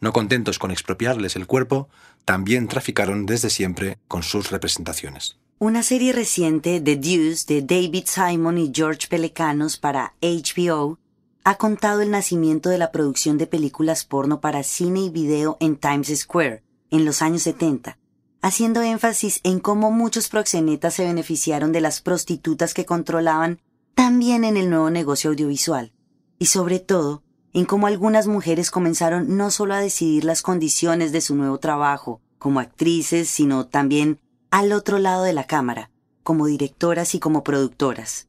No 0.00 0.12
contentos 0.12 0.58
con 0.58 0.70
expropiarles 0.70 1.36
el 1.36 1.46
cuerpo, 1.46 1.88
también 2.24 2.68
traficaron 2.68 3.26
desde 3.26 3.50
siempre 3.50 3.98
con 4.06 4.22
sus 4.22 4.50
representaciones. 4.50 5.38
Una 5.58 5.82
serie 5.82 6.12
reciente, 6.12 6.80
The 6.80 6.96
Deuce, 6.96 7.52
de 7.52 7.62
David 7.62 8.04
Simon 8.06 8.58
y 8.58 8.70
George 8.72 9.08
Pelecanos 9.08 9.76
para 9.76 10.14
HBO, 10.22 10.98
ha 11.42 11.56
contado 11.56 12.02
el 12.02 12.10
nacimiento 12.10 12.68
de 12.68 12.78
la 12.78 12.92
producción 12.92 13.38
de 13.38 13.48
películas 13.48 14.04
porno 14.04 14.40
para 14.40 14.62
cine 14.62 15.00
y 15.00 15.10
video 15.10 15.56
en 15.58 15.76
Times 15.76 16.16
Square, 16.16 16.62
en 16.90 17.04
los 17.04 17.22
años 17.22 17.42
70, 17.42 17.97
haciendo 18.40 18.82
énfasis 18.82 19.40
en 19.42 19.60
cómo 19.60 19.90
muchos 19.90 20.28
proxenetas 20.28 20.94
se 20.94 21.04
beneficiaron 21.04 21.72
de 21.72 21.80
las 21.80 22.00
prostitutas 22.00 22.74
que 22.74 22.86
controlaban 22.86 23.60
también 23.94 24.44
en 24.44 24.56
el 24.56 24.70
nuevo 24.70 24.90
negocio 24.90 25.30
audiovisual, 25.30 25.92
y 26.38 26.46
sobre 26.46 26.78
todo 26.78 27.22
en 27.52 27.64
cómo 27.64 27.86
algunas 27.86 28.26
mujeres 28.26 28.70
comenzaron 28.70 29.36
no 29.36 29.50
solo 29.50 29.74
a 29.74 29.80
decidir 29.80 30.24
las 30.24 30.42
condiciones 30.42 31.12
de 31.12 31.20
su 31.20 31.34
nuevo 31.34 31.58
trabajo 31.58 32.20
como 32.38 32.60
actrices, 32.60 33.28
sino 33.28 33.66
también 33.66 34.20
al 34.50 34.72
otro 34.72 34.98
lado 34.98 35.24
de 35.24 35.32
la 35.32 35.46
cámara, 35.46 35.90
como 36.22 36.46
directoras 36.46 37.14
y 37.14 37.18
como 37.18 37.42
productoras. 37.42 38.28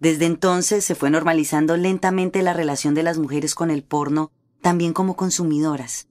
Desde 0.00 0.26
entonces 0.26 0.84
se 0.84 0.94
fue 0.94 1.10
normalizando 1.10 1.76
lentamente 1.76 2.42
la 2.42 2.52
relación 2.52 2.94
de 2.94 3.02
las 3.02 3.18
mujeres 3.18 3.54
con 3.54 3.70
el 3.70 3.82
porno, 3.82 4.30
también 4.60 4.92
como 4.92 5.16
consumidoras. 5.16 6.08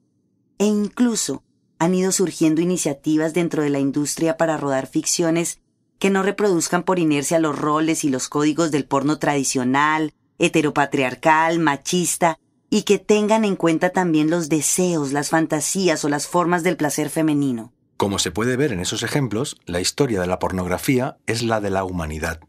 E 0.57 0.65
incluso 0.65 1.43
han 1.79 1.93
ido 1.93 2.11
surgiendo 2.11 2.61
iniciativas 2.61 3.33
dentro 3.33 3.63
de 3.63 3.69
la 3.69 3.79
industria 3.79 4.37
para 4.37 4.57
rodar 4.57 4.87
ficciones 4.87 5.59
que 5.99 6.09
no 6.09 6.23
reproduzcan 6.23 6.83
por 6.83 6.99
inercia 6.99 7.39
los 7.39 7.57
roles 7.57 8.03
y 8.03 8.09
los 8.09 8.27
códigos 8.27 8.71
del 8.71 8.85
porno 8.85 9.17
tradicional, 9.17 10.13
heteropatriarcal, 10.39 11.59
machista, 11.59 12.37
y 12.69 12.83
que 12.83 12.99
tengan 12.99 13.45
en 13.45 13.55
cuenta 13.55 13.91
también 13.91 14.29
los 14.29 14.49
deseos, 14.49 15.13
las 15.13 15.29
fantasías 15.29 16.03
o 16.03 16.09
las 16.09 16.27
formas 16.27 16.63
del 16.63 16.77
placer 16.77 17.09
femenino. 17.09 17.71
Como 17.97 18.19
se 18.19 18.31
puede 18.31 18.57
ver 18.57 18.73
en 18.73 18.81
esos 18.81 19.03
ejemplos, 19.03 19.57
la 19.65 19.79
historia 19.79 20.19
de 20.19 20.27
la 20.27 20.39
pornografía 20.39 21.17
es 21.27 21.43
la 21.43 21.61
de 21.61 21.69
la 21.69 21.85
humanidad. 21.85 22.41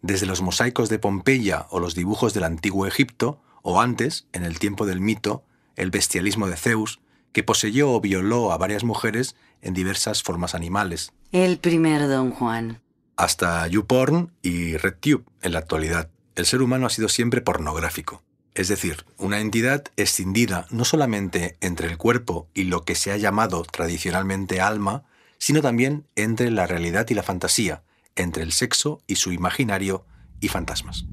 Desde 0.00 0.26
los 0.26 0.42
mosaicos 0.42 0.88
de 0.88 1.00
Pompeya 1.00 1.66
o 1.70 1.80
los 1.80 1.94
dibujos 1.94 2.34
del 2.34 2.44
antiguo 2.44 2.86
Egipto, 2.86 3.40
o 3.62 3.80
antes, 3.80 4.26
en 4.32 4.44
el 4.44 4.58
tiempo 4.58 4.86
del 4.86 5.00
mito, 5.00 5.44
el 5.74 5.90
bestialismo 5.90 6.46
de 6.46 6.56
Zeus, 6.56 7.00
que 7.32 7.42
poseyó 7.42 7.92
o 7.92 8.00
violó 8.00 8.52
a 8.52 8.58
varias 8.58 8.84
mujeres 8.84 9.36
en 9.60 9.74
diversas 9.74 10.22
formas 10.22 10.54
animales. 10.54 11.12
El 11.32 11.58
primer 11.58 12.08
Don 12.08 12.30
Juan 12.30 12.82
hasta 13.16 13.66
YouPorn 13.66 14.32
y 14.42 14.76
RedTube 14.76 15.24
en 15.42 15.52
la 15.52 15.60
actualidad. 15.60 16.10
El 16.34 16.46
ser 16.46 16.62
humano 16.62 16.86
ha 16.86 16.90
sido 16.90 17.08
siempre 17.08 17.40
pornográfico, 17.40 18.22
es 18.54 18.68
decir, 18.68 19.04
una 19.18 19.40
entidad 19.40 19.84
escindida 19.96 20.66
no 20.70 20.84
solamente 20.84 21.56
entre 21.60 21.88
el 21.88 21.98
cuerpo 21.98 22.48
y 22.54 22.64
lo 22.64 22.84
que 22.84 22.94
se 22.94 23.12
ha 23.12 23.16
llamado 23.16 23.62
tradicionalmente 23.62 24.60
alma, 24.60 25.04
sino 25.38 25.62
también 25.62 26.04
entre 26.16 26.50
la 26.50 26.66
realidad 26.66 27.06
y 27.10 27.14
la 27.14 27.22
fantasía, 27.22 27.82
entre 28.16 28.42
el 28.42 28.52
sexo 28.52 29.00
y 29.06 29.16
su 29.16 29.32
imaginario 29.32 30.04
y 30.40 30.48
fantasmas. 30.48 31.04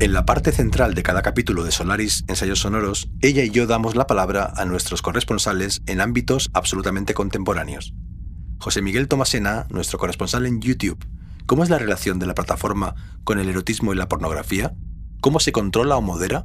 En 0.00 0.12
la 0.12 0.26
parte 0.26 0.50
central 0.50 0.94
de 0.94 1.04
cada 1.04 1.22
capítulo 1.22 1.62
de 1.62 1.70
Solaris 1.70 2.24
Ensayos 2.26 2.58
Sonoros, 2.58 3.08
ella 3.20 3.44
y 3.44 3.50
yo 3.50 3.68
damos 3.68 3.94
la 3.94 4.08
palabra 4.08 4.52
a 4.56 4.64
nuestros 4.64 5.02
corresponsales 5.02 5.82
en 5.86 6.00
ámbitos 6.00 6.50
absolutamente 6.52 7.14
contemporáneos. 7.14 7.94
José 8.58 8.82
Miguel 8.82 9.06
Tomasena, 9.06 9.66
nuestro 9.70 10.00
corresponsal 10.00 10.46
en 10.46 10.60
YouTube, 10.60 10.98
¿cómo 11.46 11.62
es 11.62 11.70
la 11.70 11.78
relación 11.78 12.18
de 12.18 12.26
la 12.26 12.34
plataforma 12.34 12.96
con 13.22 13.38
el 13.38 13.48
erotismo 13.48 13.92
y 13.92 13.96
la 13.96 14.08
pornografía? 14.08 14.74
¿Cómo 15.20 15.38
se 15.38 15.52
controla 15.52 15.96
o 15.96 16.02
modera? 16.02 16.44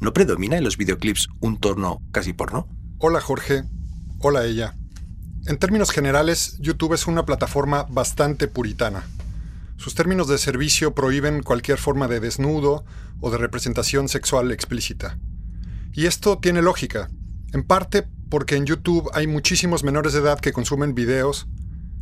¿No 0.00 0.12
predomina 0.12 0.56
en 0.56 0.64
los 0.64 0.76
videoclips 0.76 1.28
un 1.38 1.56
torno 1.56 2.02
casi 2.10 2.32
porno? 2.32 2.66
Hola 2.98 3.20
Jorge, 3.20 3.62
hola 4.18 4.44
ella. 4.44 4.76
En 5.46 5.58
términos 5.58 5.92
generales, 5.92 6.58
YouTube 6.58 6.94
es 6.94 7.06
una 7.06 7.24
plataforma 7.24 7.86
bastante 7.88 8.48
puritana. 8.48 9.04
Sus 9.78 9.94
términos 9.94 10.26
de 10.26 10.38
servicio 10.38 10.92
prohíben 10.92 11.40
cualquier 11.44 11.78
forma 11.78 12.08
de 12.08 12.18
desnudo 12.18 12.84
o 13.20 13.30
de 13.30 13.38
representación 13.38 14.08
sexual 14.08 14.50
explícita. 14.50 15.20
Y 15.92 16.06
esto 16.06 16.38
tiene 16.38 16.62
lógica, 16.62 17.08
en 17.52 17.62
parte 17.62 18.08
porque 18.28 18.56
en 18.56 18.66
YouTube 18.66 19.08
hay 19.14 19.28
muchísimos 19.28 19.84
menores 19.84 20.14
de 20.14 20.18
edad 20.18 20.40
que 20.40 20.52
consumen 20.52 20.96
videos. 20.96 21.46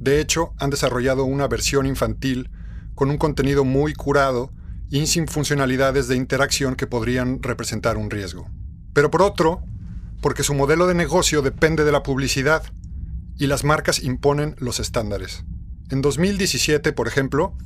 De 0.01 0.21
hecho, 0.21 0.55
han 0.59 0.71
desarrollado 0.71 1.25
una 1.25 1.49
versión 1.49 1.85
infantil 1.85 2.51
con 2.95 3.11
un 3.11 3.19
contenido 3.19 3.63
muy 3.63 3.93
curado 3.93 4.55
y 4.89 5.07
sin 5.07 5.29
funcionalidades 5.29 6.09
de 6.09 6.17
interacción 6.17 6.77
que 6.77 6.87
podrían 6.87 7.43
representar 7.43 7.99
un 7.99 8.09
riesgo. 8.11 8.51
Pero 8.95 9.11
por 9.11 9.21
otro, 9.21 9.63
porque 10.23 10.45
su 10.45 10.55
modelo 10.55 10.87
de 10.87 10.95
negocio 10.95 11.43
depende 11.43 11.85
de 11.85 11.93
la 11.93 12.03
publicidad 12.03 12.63
y 13.39 13.49
las 13.49 13.65
marcas 13.65 14.03
imponen 14.03 14.57
los 14.59 14.81
estándares. 14.81 15.45
En 15.89 16.03
2017, 16.03 16.93
por 16.93 17.07
ejemplo, 17.07 17.57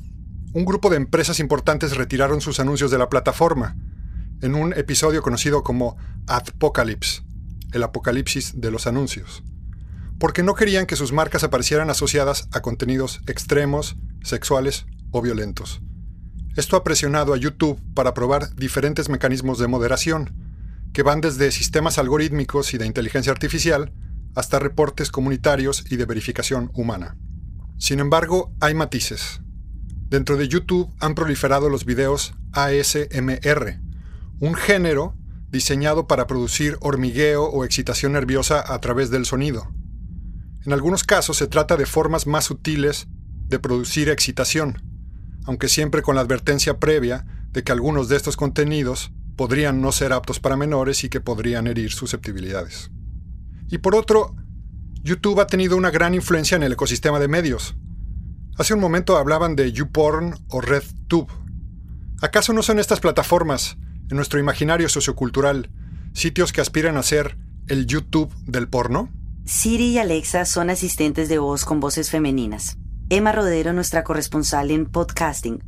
un 0.53 0.63
grupo 0.63 0.91
de 0.91 0.97
empresas 0.97 1.39
importantes 1.39 1.97
retiraron 1.97 2.39
sus 2.39 2.59
anuncios 2.59 2.91
de 2.91 2.99
la 2.99 3.09
plataforma, 3.09 3.75
en 4.41 4.53
un 4.53 4.73
episodio 4.73 5.23
conocido 5.23 5.63
como 5.63 5.97
Adpocalypse, 6.27 7.23
el 7.71 7.81
apocalipsis 7.81 8.61
de 8.61 8.69
los 8.69 8.85
anuncios, 8.85 9.43
porque 10.19 10.43
no 10.43 10.53
querían 10.53 10.85
que 10.85 10.95
sus 10.95 11.11
marcas 11.13 11.43
aparecieran 11.43 11.89
asociadas 11.89 12.47
a 12.51 12.61
contenidos 12.61 13.21
extremos, 13.25 13.97
sexuales 14.23 14.85
o 15.09 15.23
violentos. 15.23 15.81
Esto 16.55 16.77
ha 16.77 16.83
presionado 16.83 17.33
a 17.33 17.37
YouTube 17.37 17.81
para 17.95 18.13
probar 18.13 18.53
diferentes 18.55 19.09
mecanismos 19.09 19.57
de 19.57 19.67
moderación, 19.67 20.35
que 20.93 21.01
van 21.01 21.21
desde 21.21 21.51
sistemas 21.51 21.97
algorítmicos 21.97 22.75
y 22.75 22.77
de 22.77 22.85
inteligencia 22.85 23.31
artificial 23.31 23.93
hasta 24.35 24.59
reportes 24.59 25.09
comunitarios 25.09 25.85
y 25.89 25.95
de 25.95 26.05
verificación 26.05 26.69
humana. 26.75 27.17
Sin 27.81 27.99
embargo, 27.99 28.53
hay 28.59 28.75
matices. 28.75 29.41
Dentro 30.07 30.37
de 30.37 30.47
YouTube 30.47 30.93
han 30.99 31.15
proliferado 31.15 31.67
los 31.67 31.83
videos 31.83 32.35
ASMR, 32.51 33.79
un 34.39 34.53
género 34.53 35.15
diseñado 35.49 36.05
para 36.05 36.27
producir 36.27 36.77
hormigueo 36.81 37.45
o 37.45 37.65
excitación 37.65 38.11
nerviosa 38.11 38.63
a 38.71 38.79
través 38.81 39.09
del 39.09 39.25
sonido. 39.25 39.73
En 40.63 40.73
algunos 40.73 41.03
casos 41.03 41.37
se 41.37 41.47
trata 41.47 41.75
de 41.75 41.87
formas 41.87 42.27
más 42.27 42.45
sutiles 42.45 43.07
de 43.47 43.57
producir 43.57 44.09
excitación, 44.09 44.83
aunque 45.45 45.67
siempre 45.67 46.03
con 46.03 46.13
la 46.13 46.21
advertencia 46.21 46.77
previa 46.77 47.25
de 47.51 47.63
que 47.63 47.71
algunos 47.71 48.09
de 48.09 48.15
estos 48.15 48.37
contenidos 48.37 49.11
podrían 49.35 49.81
no 49.81 49.91
ser 49.91 50.13
aptos 50.13 50.39
para 50.39 50.55
menores 50.55 51.03
y 51.03 51.09
que 51.09 51.19
podrían 51.19 51.65
herir 51.65 51.91
susceptibilidades. 51.91 52.91
Y 53.69 53.79
por 53.79 53.95
otro, 53.95 54.35
YouTube 55.03 55.39
ha 55.39 55.47
tenido 55.47 55.77
una 55.77 55.89
gran 55.89 56.13
influencia 56.13 56.55
en 56.55 56.63
el 56.63 56.73
ecosistema 56.73 57.19
de 57.19 57.27
medios. 57.27 57.75
Hace 58.57 58.75
un 58.75 58.79
momento 58.79 59.17
hablaban 59.17 59.55
de 59.55 59.71
YouPorn 59.71 60.35
o 60.49 60.61
RedTube. 60.61 61.27
¿Acaso 62.21 62.53
no 62.53 62.61
son 62.61 62.77
estas 62.77 62.99
plataformas, 62.99 63.77
en 64.09 64.17
nuestro 64.17 64.39
imaginario 64.39 64.89
sociocultural, 64.89 65.71
sitios 66.13 66.53
que 66.53 66.61
aspiran 66.61 66.97
a 66.97 67.03
ser 67.03 67.35
el 67.67 67.87
YouTube 67.87 68.31
del 68.45 68.67
porno? 68.67 69.11
Siri 69.45 69.87
y 69.87 69.97
Alexa 69.97 70.45
son 70.45 70.69
asistentes 70.69 71.29
de 71.29 71.39
voz 71.39 71.65
con 71.65 71.79
voces 71.79 72.11
femeninas. 72.11 72.77
Emma 73.09 73.31
Rodero, 73.31 73.73
nuestra 73.73 74.03
corresponsal 74.03 74.69
en 74.69 74.85
podcasting, 74.85 75.63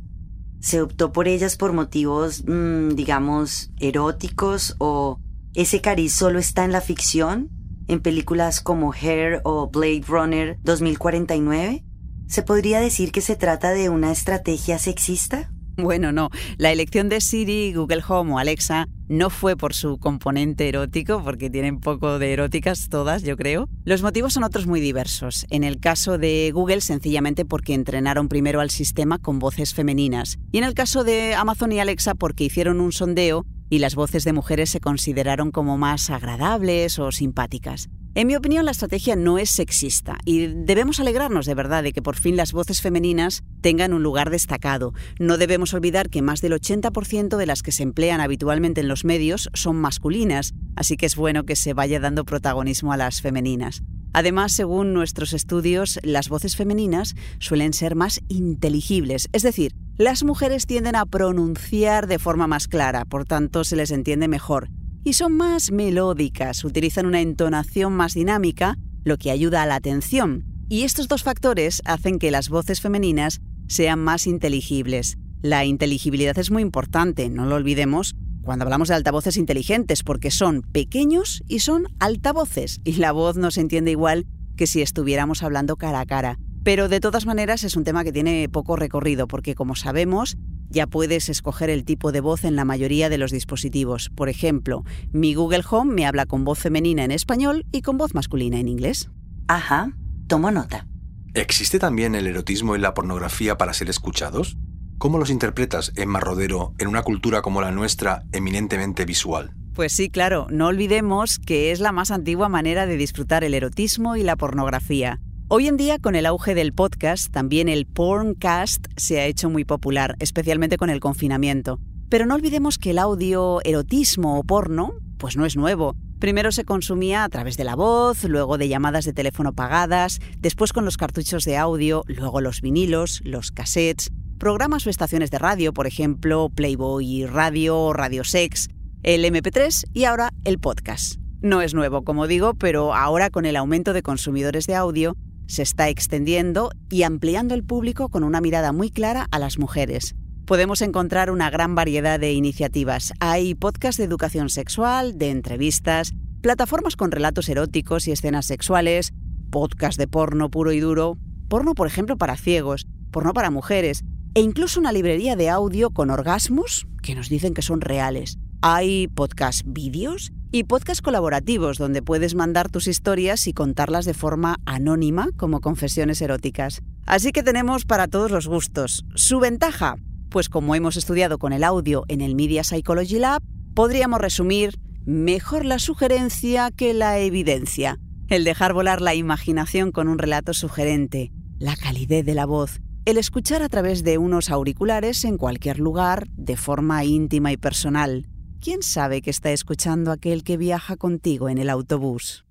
se 0.60 0.80
optó 0.80 1.10
por 1.12 1.26
ellas 1.26 1.56
por 1.56 1.72
motivos, 1.72 2.44
mm, 2.46 2.90
digamos, 2.90 3.72
eróticos 3.80 4.76
o 4.78 5.18
ese 5.54 5.80
cariz 5.80 6.14
solo 6.14 6.38
está 6.38 6.64
en 6.64 6.72
la 6.72 6.80
ficción 6.80 7.50
en 7.88 8.00
películas 8.00 8.60
como 8.60 8.92
Hair 8.92 9.40
o 9.44 9.68
Blade 9.68 10.02
Runner 10.06 10.58
2049? 10.62 11.84
¿Se 12.26 12.42
podría 12.42 12.80
decir 12.80 13.12
que 13.12 13.20
se 13.20 13.36
trata 13.36 13.70
de 13.70 13.88
una 13.88 14.10
estrategia 14.10 14.78
sexista? 14.78 15.50
Bueno, 15.76 16.12
no. 16.12 16.30
La 16.56 16.70
elección 16.70 17.08
de 17.08 17.20
Siri, 17.20 17.72
Google 17.72 18.02
Home 18.06 18.32
o 18.32 18.38
Alexa 18.38 18.86
no 19.08 19.28
fue 19.28 19.56
por 19.56 19.74
su 19.74 19.98
componente 19.98 20.68
erótico, 20.68 21.22
porque 21.22 21.50
tienen 21.50 21.80
poco 21.80 22.18
de 22.18 22.32
eróticas 22.32 22.88
todas, 22.88 23.24
yo 23.24 23.36
creo. 23.36 23.68
Los 23.84 24.02
motivos 24.02 24.32
son 24.32 24.44
otros 24.44 24.66
muy 24.66 24.80
diversos. 24.80 25.46
En 25.50 25.64
el 25.64 25.80
caso 25.80 26.16
de 26.16 26.52
Google, 26.54 26.80
sencillamente 26.80 27.44
porque 27.44 27.74
entrenaron 27.74 28.28
primero 28.28 28.60
al 28.60 28.70
sistema 28.70 29.18
con 29.18 29.40
voces 29.40 29.74
femeninas. 29.74 30.38
Y 30.52 30.58
en 30.58 30.64
el 30.64 30.74
caso 30.74 31.02
de 31.02 31.34
Amazon 31.34 31.72
y 31.72 31.80
Alexa, 31.80 32.14
porque 32.14 32.44
hicieron 32.44 32.80
un 32.80 32.92
sondeo 32.92 33.44
y 33.74 33.80
las 33.80 33.96
voces 33.96 34.22
de 34.22 34.32
mujeres 34.32 34.70
se 34.70 34.78
consideraron 34.78 35.50
como 35.50 35.76
más 35.76 36.08
agradables 36.08 37.00
o 37.00 37.10
simpáticas. 37.10 37.88
En 38.14 38.28
mi 38.28 38.36
opinión, 38.36 38.64
la 38.64 38.70
estrategia 38.70 39.16
no 39.16 39.36
es 39.36 39.50
sexista 39.50 40.16
y 40.24 40.46
debemos 40.46 41.00
alegrarnos 41.00 41.44
de 41.44 41.56
verdad 41.56 41.82
de 41.82 41.92
que 41.92 42.00
por 42.00 42.14
fin 42.14 42.36
las 42.36 42.52
voces 42.52 42.80
femeninas 42.80 43.42
tengan 43.62 43.92
un 43.92 44.04
lugar 44.04 44.30
destacado. 44.30 44.92
No 45.18 45.38
debemos 45.38 45.74
olvidar 45.74 46.08
que 46.08 46.22
más 46.22 46.40
del 46.40 46.52
80% 46.52 47.36
de 47.36 47.46
las 47.46 47.62
que 47.62 47.72
se 47.72 47.82
emplean 47.82 48.20
habitualmente 48.20 48.80
en 48.80 48.86
los 48.86 49.04
medios 49.04 49.50
son 49.54 49.74
masculinas, 49.74 50.54
así 50.76 50.96
que 50.96 51.06
es 51.06 51.16
bueno 51.16 51.44
que 51.44 51.56
se 51.56 51.74
vaya 51.74 51.98
dando 51.98 52.24
protagonismo 52.24 52.92
a 52.92 52.96
las 52.96 53.22
femeninas. 53.22 53.82
Además, 54.12 54.52
según 54.52 54.94
nuestros 54.94 55.32
estudios, 55.32 55.98
las 56.04 56.28
voces 56.28 56.54
femeninas 56.54 57.16
suelen 57.40 57.72
ser 57.72 57.96
más 57.96 58.20
inteligibles, 58.28 59.28
es 59.32 59.42
decir, 59.42 59.74
las 59.96 60.24
mujeres 60.24 60.66
tienden 60.66 60.96
a 60.96 61.06
pronunciar 61.06 62.06
de 62.06 62.18
forma 62.18 62.46
más 62.46 62.68
clara, 62.68 63.04
por 63.04 63.24
tanto 63.24 63.64
se 63.64 63.76
les 63.76 63.90
entiende 63.90 64.28
mejor 64.28 64.68
y 65.04 65.12
son 65.12 65.36
más 65.36 65.70
melódicas, 65.70 66.64
utilizan 66.64 67.06
una 67.06 67.20
entonación 67.20 67.92
más 67.92 68.14
dinámica, 68.14 68.78
lo 69.04 69.18
que 69.18 69.30
ayuda 69.30 69.62
a 69.62 69.66
la 69.66 69.74
atención. 69.74 70.44
Y 70.70 70.82
estos 70.82 71.08
dos 71.08 71.22
factores 71.22 71.82
hacen 71.84 72.18
que 72.18 72.30
las 72.30 72.48
voces 72.48 72.80
femeninas 72.80 73.42
sean 73.68 74.00
más 74.02 74.26
inteligibles. 74.26 75.18
La 75.42 75.66
inteligibilidad 75.66 76.38
es 76.38 76.50
muy 76.50 76.62
importante, 76.62 77.28
no 77.28 77.44
lo 77.44 77.56
olvidemos, 77.56 78.16
cuando 78.42 78.64
hablamos 78.64 78.88
de 78.88 78.94
altavoces 78.94 79.36
inteligentes, 79.36 80.02
porque 80.02 80.30
son 80.30 80.62
pequeños 80.62 81.42
y 81.48 81.58
son 81.58 81.86
altavoces, 82.00 82.80
y 82.82 82.92
la 82.92 83.12
voz 83.12 83.36
no 83.36 83.50
se 83.50 83.60
entiende 83.60 83.90
igual 83.90 84.26
que 84.56 84.66
si 84.66 84.80
estuviéramos 84.80 85.42
hablando 85.42 85.76
cara 85.76 86.00
a 86.00 86.06
cara. 86.06 86.38
Pero 86.64 86.88
de 86.88 86.98
todas 86.98 87.26
maneras 87.26 87.62
es 87.62 87.76
un 87.76 87.84
tema 87.84 88.04
que 88.04 88.12
tiene 88.12 88.48
poco 88.48 88.74
recorrido, 88.74 89.28
porque 89.28 89.54
como 89.54 89.76
sabemos, 89.76 90.38
ya 90.70 90.86
puedes 90.86 91.28
escoger 91.28 91.68
el 91.68 91.84
tipo 91.84 92.10
de 92.10 92.20
voz 92.20 92.44
en 92.44 92.56
la 92.56 92.64
mayoría 92.64 93.10
de 93.10 93.18
los 93.18 93.30
dispositivos. 93.30 94.08
Por 94.08 94.30
ejemplo, 94.30 94.82
mi 95.12 95.34
Google 95.34 95.62
Home 95.70 95.92
me 95.92 96.06
habla 96.06 96.24
con 96.24 96.44
voz 96.44 96.58
femenina 96.58 97.04
en 97.04 97.10
español 97.10 97.66
y 97.70 97.82
con 97.82 97.98
voz 97.98 98.14
masculina 98.14 98.58
en 98.58 98.68
inglés. 98.68 99.10
Ajá, 99.46 99.92
tomo 100.26 100.50
nota. 100.50 100.86
¿Existe 101.34 101.78
también 101.78 102.14
el 102.14 102.26
erotismo 102.26 102.74
y 102.74 102.78
la 102.78 102.94
pornografía 102.94 103.58
para 103.58 103.74
ser 103.74 103.90
escuchados? 103.90 104.56
¿Cómo 104.96 105.18
los 105.18 105.28
interpretas, 105.28 105.92
Emma 105.96 106.18
Rodero, 106.18 106.72
en 106.78 106.88
una 106.88 107.02
cultura 107.02 107.42
como 107.42 107.60
la 107.60 107.72
nuestra, 107.72 108.24
eminentemente 108.32 109.04
visual? 109.04 109.52
Pues 109.74 109.92
sí, 109.92 110.08
claro, 110.08 110.46
no 110.50 110.68
olvidemos 110.68 111.38
que 111.40 111.72
es 111.72 111.80
la 111.80 111.92
más 111.92 112.10
antigua 112.10 112.48
manera 112.48 112.86
de 112.86 112.96
disfrutar 112.96 113.44
el 113.44 113.52
erotismo 113.52 114.16
y 114.16 114.22
la 114.22 114.36
pornografía. 114.36 115.20
Hoy 115.56 115.68
en 115.68 115.76
día, 115.76 116.00
con 116.00 116.16
el 116.16 116.26
auge 116.26 116.52
del 116.56 116.72
podcast, 116.72 117.30
también 117.30 117.68
el 117.68 117.86
porncast 117.86 118.86
se 118.96 119.20
ha 119.20 119.26
hecho 119.26 119.48
muy 119.48 119.64
popular, 119.64 120.16
especialmente 120.18 120.78
con 120.78 120.90
el 120.90 120.98
confinamiento. 120.98 121.78
Pero 122.08 122.26
no 122.26 122.34
olvidemos 122.34 122.76
que 122.76 122.90
el 122.90 122.98
audio 122.98 123.60
erotismo 123.62 124.36
o 124.36 124.42
porno, 124.42 124.94
pues 125.16 125.36
no 125.36 125.46
es 125.46 125.56
nuevo. 125.56 125.94
Primero 126.18 126.50
se 126.50 126.64
consumía 126.64 127.22
a 127.22 127.28
través 127.28 127.56
de 127.56 127.62
la 127.62 127.76
voz, 127.76 128.24
luego 128.24 128.58
de 128.58 128.66
llamadas 128.66 129.04
de 129.04 129.12
teléfono 129.12 129.52
pagadas, 129.52 130.18
después 130.40 130.72
con 130.72 130.84
los 130.84 130.96
cartuchos 130.96 131.44
de 131.44 131.56
audio, 131.56 132.02
luego 132.08 132.40
los 132.40 132.60
vinilos, 132.60 133.20
los 133.24 133.52
cassettes, 133.52 134.10
programas 134.40 134.84
o 134.88 134.90
estaciones 134.90 135.30
de 135.30 135.38
radio, 135.38 135.72
por 135.72 135.86
ejemplo, 135.86 136.50
Playboy 136.52 137.26
Radio, 137.26 137.92
Radio 137.92 138.24
Sex, 138.24 138.70
el 139.04 139.24
MP3 139.24 139.84
y 139.92 140.02
ahora 140.02 140.32
el 140.42 140.58
podcast. 140.58 141.20
No 141.44 141.60
es 141.60 141.74
nuevo, 141.74 142.04
como 142.04 142.26
digo, 142.26 142.54
pero 142.54 142.94
ahora 142.94 143.28
con 143.28 143.44
el 143.44 143.54
aumento 143.54 143.92
de 143.92 144.02
consumidores 144.02 144.66
de 144.66 144.74
audio, 144.76 145.14
se 145.46 145.62
está 145.62 145.88
extendiendo 145.88 146.70
y 146.90 147.02
ampliando 147.02 147.54
el 147.54 147.64
público 147.64 148.08
con 148.08 148.24
una 148.24 148.40
mirada 148.40 148.72
muy 148.72 148.90
clara 148.90 149.26
a 149.30 149.38
las 149.38 149.58
mujeres. 149.58 150.14
Podemos 150.46 150.82
encontrar 150.82 151.30
una 151.30 151.48
gran 151.50 151.74
variedad 151.74 152.20
de 152.20 152.32
iniciativas. 152.32 153.12
Hay 153.20 153.54
podcasts 153.54 153.98
de 153.98 154.04
educación 154.04 154.50
sexual, 154.50 155.16
de 155.16 155.30
entrevistas, 155.30 156.12
plataformas 156.42 156.96
con 156.96 157.10
relatos 157.10 157.48
eróticos 157.48 158.06
y 158.06 158.12
escenas 158.12 158.44
sexuales, 158.44 159.14
podcast 159.50 159.98
de 159.98 160.06
porno 160.06 160.50
puro 160.50 160.72
y 160.72 160.80
duro, 160.80 161.16
porno 161.48 161.74
por 161.74 161.86
ejemplo 161.86 162.18
para 162.18 162.36
ciegos, 162.36 162.86
porno 163.10 163.32
para 163.32 163.50
mujeres, 163.50 164.04
e 164.34 164.40
incluso 164.40 164.80
una 164.80 164.92
librería 164.92 165.36
de 165.36 165.48
audio 165.48 165.90
con 165.90 166.10
orgasmos 166.10 166.86
que 167.02 167.14
nos 167.14 167.28
dicen 167.28 167.54
que 167.54 167.62
son 167.62 167.80
reales. 167.80 168.38
Hay 168.60 169.08
podcast 169.08 169.62
vídeos 169.64 170.32
y 170.54 170.62
podcasts 170.62 171.02
colaborativos 171.02 171.78
donde 171.78 172.00
puedes 172.00 172.36
mandar 172.36 172.70
tus 172.70 172.86
historias 172.86 173.48
y 173.48 173.52
contarlas 173.52 174.04
de 174.04 174.14
forma 174.14 174.60
anónima 174.66 175.30
como 175.36 175.60
confesiones 175.60 176.22
eróticas. 176.22 176.80
Así 177.06 177.32
que 177.32 177.42
tenemos 177.42 177.84
para 177.84 178.06
todos 178.06 178.30
los 178.30 178.46
gustos. 178.46 179.04
Su 179.16 179.40
ventaja, 179.40 179.96
pues 180.30 180.48
como 180.48 180.76
hemos 180.76 180.96
estudiado 180.96 181.38
con 181.38 181.52
el 181.52 181.64
audio 181.64 182.04
en 182.06 182.20
el 182.20 182.36
Media 182.36 182.62
Psychology 182.62 183.18
Lab, 183.18 183.42
podríamos 183.74 184.20
resumir 184.20 184.78
mejor 185.04 185.64
la 185.64 185.80
sugerencia 185.80 186.70
que 186.70 186.94
la 186.94 187.18
evidencia. 187.18 187.98
El 188.28 188.44
dejar 188.44 188.74
volar 188.74 189.00
la 189.00 189.16
imaginación 189.16 189.90
con 189.90 190.06
un 190.06 190.18
relato 190.18 190.54
sugerente, 190.54 191.32
la 191.58 191.74
calidez 191.74 192.24
de 192.24 192.34
la 192.34 192.46
voz, 192.46 192.80
el 193.06 193.18
escuchar 193.18 193.64
a 193.64 193.68
través 193.68 194.04
de 194.04 194.18
unos 194.18 194.50
auriculares 194.50 195.24
en 195.24 195.36
cualquier 195.36 195.80
lugar 195.80 196.28
de 196.36 196.56
forma 196.56 197.04
íntima 197.04 197.50
y 197.50 197.56
personal, 197.56 198.28
¿Quién 198.64 198.82
sabe 198.82 199.20
que 199.20 199.28
está 199.28 199.50
escuchando 199.50 200.10
aquel 200.10 200.42
que 200.42 200.56
viaja 200.56 200.96
contigo 200.96 201.50
en 201.50 201.58
el 201.58 201.68
autobús? 201.68 202.46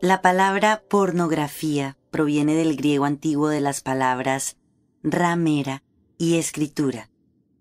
La 0.00 0.20
palabra 0.20 0.82
pornografía 0.88 1.96
proviene 2.10 2.56
del 2.56 2.74
griego 2.74 3.04
antiguo 3.04 3.50
de 3.50 3.60
las 3.60 3.82
palabras 3.82 4.56
ramera 5.04 5.84
y 6.18 6.38
escritura, 6.38 7.08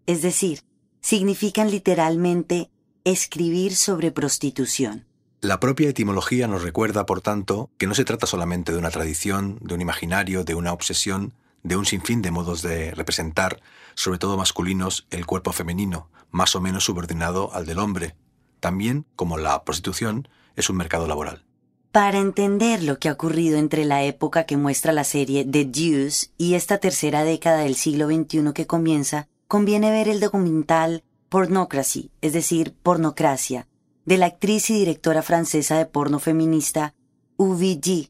es 0.07 0.23
decir, 0.23 0.61
significan 1.01 1.69
literalmente 1.69 2.71
escribir 3.05 3.75
sobre 3.75 4.11
prostitución. 4.11 5.05
La 5.39 5.59
propia 5.59 5.89
etimología 5.89 6.47
nos 6.47 6.63
recuerda, 6.63 7.05
por 7.05 7.21
tanto, 7.21 7.69
que 7.77 7.85
no 7.85 7.93
se 7.93 8.03
trata 8.03 8.25
solamente 8.25 8.71
de 8.71 8.79
una 8.79 8.89
tradición, 8.89 9.59
de 9.61 9.75
un 9.75 9.81
imaginario, 9.81 10.43
de 10.43 10.55
una 10.55 10.73
obsesión, 10.73 11.33
de 11.61 11.77
un 11.77 11.85
sinfín 11.85 12.23
de 12.23 12.31
modos 12.31 12.63
de 12.63 12.95
representar, 12.95 13.61
sobre 13.93 14.17
todo 14.17 14.37
masculinos, 14.37 15.05
el 15.11 15.27
cuerpo 15.27 15.53
femenino, 15.53 16.09
más 16.31 16.55
o 16.55 16.61
menos 16.61 16.85
subordinado 16.85 17.53
al 17.53 17.67
del 17.67 17.77
hombre. 17.77 18.15
También, 18.59 19.05
como 19.15 19.37
la 19.37 19.63
prostitución, 19.63 20.27
es 20.55 20.71
un 20.71 20.77
mercado 20.77 21.07
laboral. 21.07 21.45
Para 21.91 22.17
entender 22.17 22.81
lo 22.81 22.97
que 22.97 23.09
ha 23.09 23.13
ocurrido 23.13 23.59
entre 23.59 23.85
la 23.85 24.03
época 24.03 24.47
que 24.47 24.57
muestra 24.57 24.93
la 24.93 25.03
serie 25.03 25.45
The 25.45 25.65
Deuce 25.65 26.31
y 26.39 26.55
esta 26.55 26.79
tercera 26.79 27.23
década 27.23 27.59
del 27.59 27.75
siglo 27.75 28.07
XXI 28.07 28.51
que 28.53 28.65
comienza, 28.65 29.27
conviene 29.47 29.91
ver 29.91 30.09
el 30.09 30.19
documental 30.19 31.03
Pornocracy, 31.35 32.11
es 32.21 32.31
decir, 32.31 32.73
pornocracia, 32.81 33.67
de 34.05 34.17
la 34.17 34.27
actriz 34.27 34.69
y 34.69 34.79
directora 34.79 35.21
francesa 35.21 35.77
de 35.77 35.85
porno 35.85 36.19
feminista 36.19 36.95
UVG. 37.35 38.09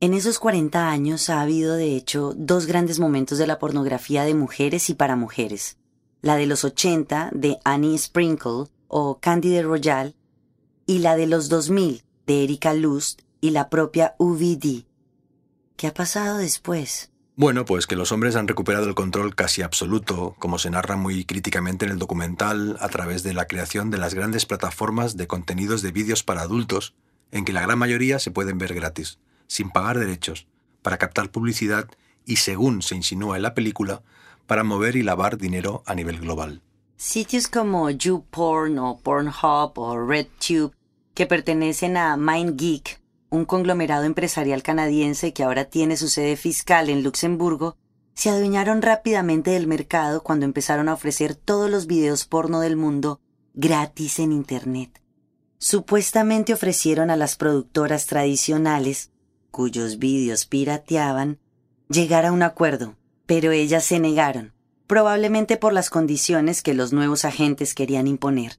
En 0.00 0.14
esos 0.14 0.38
40 0.38 0.88
años 0.88 1.28
ha 1.28 1.42
habido, 1.42 1.74
de 1.74 1.94
hecho, 1.94 2.32
dos 2.34 2.64
grandes 2.64 2.98
momentos 2.98 3.36
de 3.36 3.46
la 3.46 3.58
pornografía 3.58 4.24
de 4.24 4.32
mujeres 4.32 4.88
y 4.88 4.94
para 4.94 5.14
mujeres. 5.14 5.76
La 6.22 6.36
de 6.36 6.46
los 6.46 6.64
80 6.64 7.32
de 7.34 7.58
Annie 7.64 7.98
Sprinkle 7.98 8.68
o 8.88 9.18
Candide 9.20 9.60
Royal 9.60 10.14
y 10.86 11.00
la 11.00 11.16
de 11.16 11.26
los 11.26 11.50
2000 11.50 12.02
de 12.26 12.44
Erika 12.44 12.72
Lust 12.72 13.20
y 13.42 13.50
la 13.50 13.68
propia 13.68 14.14
UVD. 14.16 14.86
¿Qué 15.76 15.86
ha 15.86 15.92
pasado 15.92 16.38
después? 16.38 17.10
Bueno, 17.36 17.64
pues 17.64 17.88
que 17.88 17.96
los 17.96 18.12
hombres 18.12 18.36
han 18.36 18.46
recuperado 18.46 18.86
el 18.86 18.94
control 18.94 19.34
casi 19.34 19.62
absoluto, 19.62 20.36
como 20.38 20.60
se 20.60 20.70
narra 20.70 20.94
muy 20.94 21.24
críticamente 21.24 21.84
en 21.84 21.90
el 21.90 21.98
documental, 21.98 22.76
a 22.78 22.88
través 22.88 23.24
de 23.24 23.34
la 23.34 23.46
creación 23.46 23.90
de 23.90 23.98
las 23.98 24.14
grandes 24.14 24.46
plataformas 24.46 25.16
de 25.16 25.26
contenidos 25.26 25.82
de 25.82 25.90
vídeos 25.90 26.22
para 26.22 26.42
adultos, 26.42 26.94
en 27.32 27.44
que 27.44 27.52
la 27.52 27.62
gran 27.62 27.76
mayoría 27.76 28.20
se 28.20 28.30
pueden 28.30 28.58
ver 28.58 28.72
gratis, 28.72 29.18
sin 29.48 29.70
pagar 29.70 29.98
derechos, 29.98 30.46
para 30.80 30.96
captar 30.96 31.32
publicidad 31.32 31.88
y, 32.24 32.36
según 32.36 32.82
se 32.82 32.94
insinúa 32.94 33.34
en 33.34 33.42
la 33.42 33.54
película, 33.54 34.02
para 34.46 34.62
mover 34.62 34.94
y 34.94 35.02
lavar 35.02 35.36
dinero 35.36 35.82
a 35.86 35.96
nivel 35.96 36.20
global. 36.20 36.62
Sitios 36.96 37.48
como 37.48 37.90
YouPorn 37.90 38.78
o 38.78 38.98
Pornhub 38.98 39.76
o 39.76 39.98
RedTube, 39.98 40.72
que 41.14 41.26
pertenecen 41.26 41.96
a 41.96 42.16
MindGeek, 42.16 43.00
un 43.34 43.44
conglomerado 43.44 44.04
empresarial 44.04 44.62
canadiense 44.62 45.32
que 45.32 45.42
ahora 45.42 45.64
tiene 45.64 45.96
su 45.96 46.08
sede 46.08 46.36
fiscal 46.36 46.88
en 46.88 47.02
Luxemburgo, 47.02 47.76
se 48.14 48.30
adueñaron 48.30 48.80
rápidamente 48.80 49.50
del 49.50 49.66
mercado 49.66 50.22
cuando 50.22 50.44
empezaron 50.44 50.88
a 50.88 50.94
ofrecer 50.94 51.34
todos 51.34 51.68
los 51.68 51.86
videos 51.86 52.26
porno 52.26 52.60
del 52.60 52.76
mundo 52.76 53.20
gratis 53.52 54.20
en 54.20 54.32
Internet. 54.32 55.02
Supuestamente 55.58 56.52
ofrecieron 56.52 57.10
a 57.10 57.16
las 57.16 57.36
productoras 57.36 58.06
tradicionales, 58.06 59.10
cuyos 59.50 59.98
vídeos 59.98 60.46
pirateaban, 60.46 61.38
llegar 61.88 62.26
a 62.26 62.32
un 62.32 62.42
acuerdo, 62.42 62.96
pero 63.26 63.50
ellas 63.50 63.84
se 63.84 63.98
negaron, 63.98 64.52
probablemente 64.86 65.56
por 65.56 65.72
las 65.72 65.90
condiciones 65.90 66.62
que 66.62 66.74
los 66.74 66.92
nuevos 66.92 67.24
agentes 67.24 67.74
querían 67.74 68.06
imponer. 68.06 68.58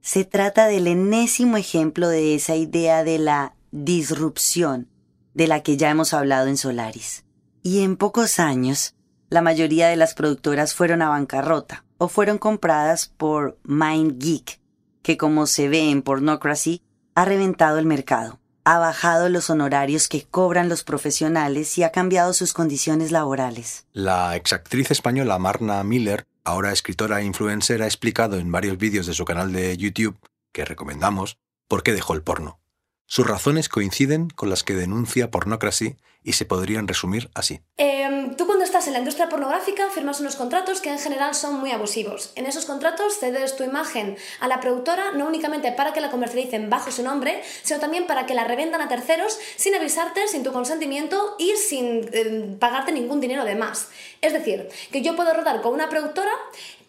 Se 0.00 0.24
trata 0.24 0.66
del 0.66 0.86
enésimo 0.86 1.56
ejemplo 1.56 2.08
de 2.08 2.34
esa 2.34 2.56
idea 2.56 3.04
de 3.04 3.18
la 3.18 3.54
disrupción 3.74 4.88
de 5.34 5.48
la 5.48 5.64
que 5.64 5.76
ya 5.76 5.90
hemos 5.90 6.14
hablado 6.14 6.46
en 6.46 6.56
Solaris. 6.56 7.24
Y 7.60 7.82
en 7.82 7.96
pocos 7.96 8.38
años, 8.38 8.94
la 9.30 9.42
mayoría 9.42 9.88
de 9.88 9.96
las 9.96 10.14
productoras 10.14 10.74
fueron 10.74 11.02
a 11.02 11.08
bancarrota 11.08 11.84
o 11.98 12.06
fueron 12.06 12.38
compradas 12.38 13.08
por 13.08 13.58
MindGeek, 13.64 14.60
que 15.02 15.16
como 15.16 15.46
se 15.46 15.68
ve 15.68 15.90
en 15.90 16.02
Pornocracy, 16.02 16.82
ha 17.16 17.24
reventado 17.24 17.78
el 17.78 17.86
mercado, 17.86 18.38
ha 18.62 18.78
bajado 18.78 19.28
los 19.28 19.50
honorarios 19.50 20.06
que 20.06 20.22
cobran 20.22 20.68
los 20.68 20.84
profesionales 20.84 21.76
y 21.76 21.82
ha 21.82 21.90
cambiado 21.90 22.32
sus 22.32 22.52
condiciones 22.52 23.10
laborales. 23.10 23.86
La 23.92 24.36
exactriz 24.36 24.92
española 24.92 25.38
Marna 25.40 25.82
Miller, 25.82 26.26
ahora 26.44 26.70
escritora 26.70 27.20
e 27.20 27.24
influencer, 27.24 27.82
ha 27.82 27.86
explicado 27.86 28.38
en 28.38 28.52
varios 28.52 28.78
vídeos 28.78 29.06
de 29.06 29.14
su 29.14 29.24
canal 29.24 29.52
de 29.52 29.76
YouTube, 29.76 30.16
que 30.52 30.64
recomendamos, 30.64 31.38
por 31.66 31.82
qué 31.82 31.92
dejó 31.92 32.14
el 32.14 32.22
porno. 32.22 32.60
Sus 33.06 33.26
razones 33.26 33.68
coinciden 33.68 34.30
con 34.30 34.50
las 34.50 34.62
que 34.62 34.74
denuncia 34.74 35.30
Pornocracy 35.30 35.96
y 36.24 36.32
se 36.32 36.46
podrían 36.46 36.88
resumir 36.88 37.30
así. 37.34 37.60
Em, 37.76 38.34
tú 38.34 38.46
cuando 38.46 38.64
estás 38.64 38.86
en 38.86 38.94
la 38.94 38.98
industria 38.98 39.28
pornográfica 39.28 39.90
firmas 39.90 40.20
unos 40.20 40.36
contratos 40.36 40.80
que 40.80 40.88
en 40.88 40.98
general 40.98 41.34
son 41.34 41.60
muy 41.60 41.70
abusivos. 41.70 42.32
En 42.34 42.46
esos 42.46 42.64
contratos 42.64 43.18
cedes 43.20 43.56
tu 43.56 43.62
imagen 43.62 44.16
a 44.40 44.48
la 44.48 44.58
productora 44.60 45.12
no 45.12 45.26
únicamente 45.26 45.70
para 45.70 45.92
que 45.92 46.00
la 46.00 46.10
comercialicen 46.10 46.70
bajo 46.70 46.90
su 46.90 47.02
nombre, 47.02 47.42
sino 47.62 47.78
también 47.78 48.06
para 48.06 48.24
que 48.24 48.34
la 48.34 48.44
revendan 48.44 48.80
a 48.80 48.88
terceros 48.88 49.38
sin 49.56 49.74
avisarte, 49.74 50.26
sin 50.26 50.42
tu 50.42 50.52
consentimiento 50.52 51.36
y 51.38 51.52
sin 51.56 52.08
em, 52.12 52.58
pagarte 52.58 52.90
ningún 52.90 53.20
dinero 53.20 53.44
de 53.44 53.54
más. 53.54 53.88
Es 54.22 54.32
decir, 54.32 54.70
que 54.90 55.02
yo 55.02 55.14
puedo 55.14 55.34
rodar 55.34 55.60
con 55.60 55.74
una 55.74 55.90
productora 55.90 56.32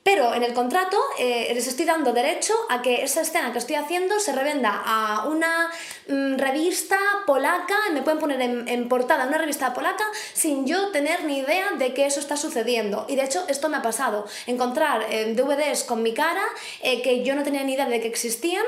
pero 0.06 0.36
en 0.36 0.44
el 0.44 0.54
contrato 0.54 1.00
eh, 1.18 1.52
les 1.56 1.65
estoy 1.65 1.84
dando 1.84 2.13
derecho 2.13 2.54
a 2.70 2.84
que 2.84 3.04
esa 3.04 3.22
escena 3.22 3.52
que 3.52 3.58
estoy 3.58 3.76
haciendo 3.76 4.20
se 4.20 4.34
revenda 4.34 4.84
a 4.86 5.28
una 5.28 5.72
mm, 6.08 6.38
revista 6.38 7.00
polaca, 7.26 7.74
me 7.91 8.04
pueden 8.04 8.20
poner 8.20 8.39
en, 8.39 8.88
portada 8.88 9.26
una 9.26 9.39
revista 9.39 9.74
polaca 9.74 10.04
sin 10.34 10.68
yo 10.68 10.91
tener 10.91 11.24
ni 11.24 11.39
idea 11.39 11.72
de 11.80 11.96
que 11.96 12.06
eso 12.06 12.20
está 12.20 12.38
sucediendo. 12.38 13.08
Y 13.10 13.15
de 13.15 13.24
hecho 13.24 13.46
esto 13.48 13.68
me 13.68 13.78
ha 13.78 13.82
pasado, 13.82 14.28
encontrar 14.46 15.08
eh, 15.10 15.34
DVDs 15.34 15.84
con 15.84 16.04
mi 16.04 16.13
cara 16.13 16.44
eh, 16.84 17.02
que 17.02 17.24
yo 17.24 17.34
no 17.34 17.41
tenía 17.41 17.63
ni 17.63 17.74
idea 17.74 17.88
de 17.88 18.00
que 18.00 18.08
existían. 18.08 18.65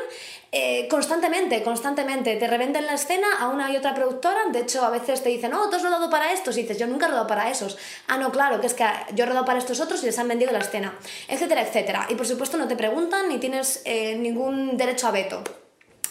Eh, 0.52 0.88
constantemente, 0.90 1.62
constantemente. 1.62 2.36
Te 2.38 2.48
revenden 2.48 2.86
la 2.86 2.94
escena 2.94 3.28
a 3.40 3.50
una 3.50 3.72
y 3.72 3.78
otra 3.78 3.94
productora. 3.94 4.46
De 4.52 4.60
hecho, 4.60 4.84
a 4.86 4.90
veces 4.90 5.22
te 5.22 5.30
dicen, 5.30 5.54
oh, 5.54 5.70
tú 5.70 5.76
has 5.76 5.84
rodado 5.84 6.10
para 6.10 6.32
estos. 6.32 6.58
Y 6.58 6.62
dices, 6.62 6.80
yo 6.80 6.88
nunca 6.88 7.06
he 7.06 7.10
rodado 7.10 7.28
para 7.28 7.50
esos. 7.50 7.78
Ah, 8.08 8.18
no, 8.18 8.32
claro, 8.32 8.62
que 8.62 8.68
es 8.68 8.74
que 8.74 8.86
yo 9.14 9.26
he 9.26 9.28
rodado 9.28 9.46
para 9.46 9.60
estos 9.60 9.80
otros 9.80 10.02
y 10.04 10.06
les 10.06 10.20
han 10.20 10.28
vendido 10.28 10.52
la 10.52 10.60
escena. 10.60 10.98
Etcétera, 11.28 11.62
etcétera. 11.62 12.08
Y 12.10 12.16
por 12.16 12.26
supuesto, 12.26 12.58
no 12.58 12.68
te 12.68 12.76
preguntan 12.76 13.28
ni 13.28 13.40
tienes 13.40 13.82
eh, 13.86 14.16
ningún 14.16 14.78
derecho 14.78 15.08
a 15.08 15.12
veto. 15.12 15.44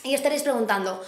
Y 0.02 0.14
estaréis 0.14 0.42
preguntando, 0.42 1.02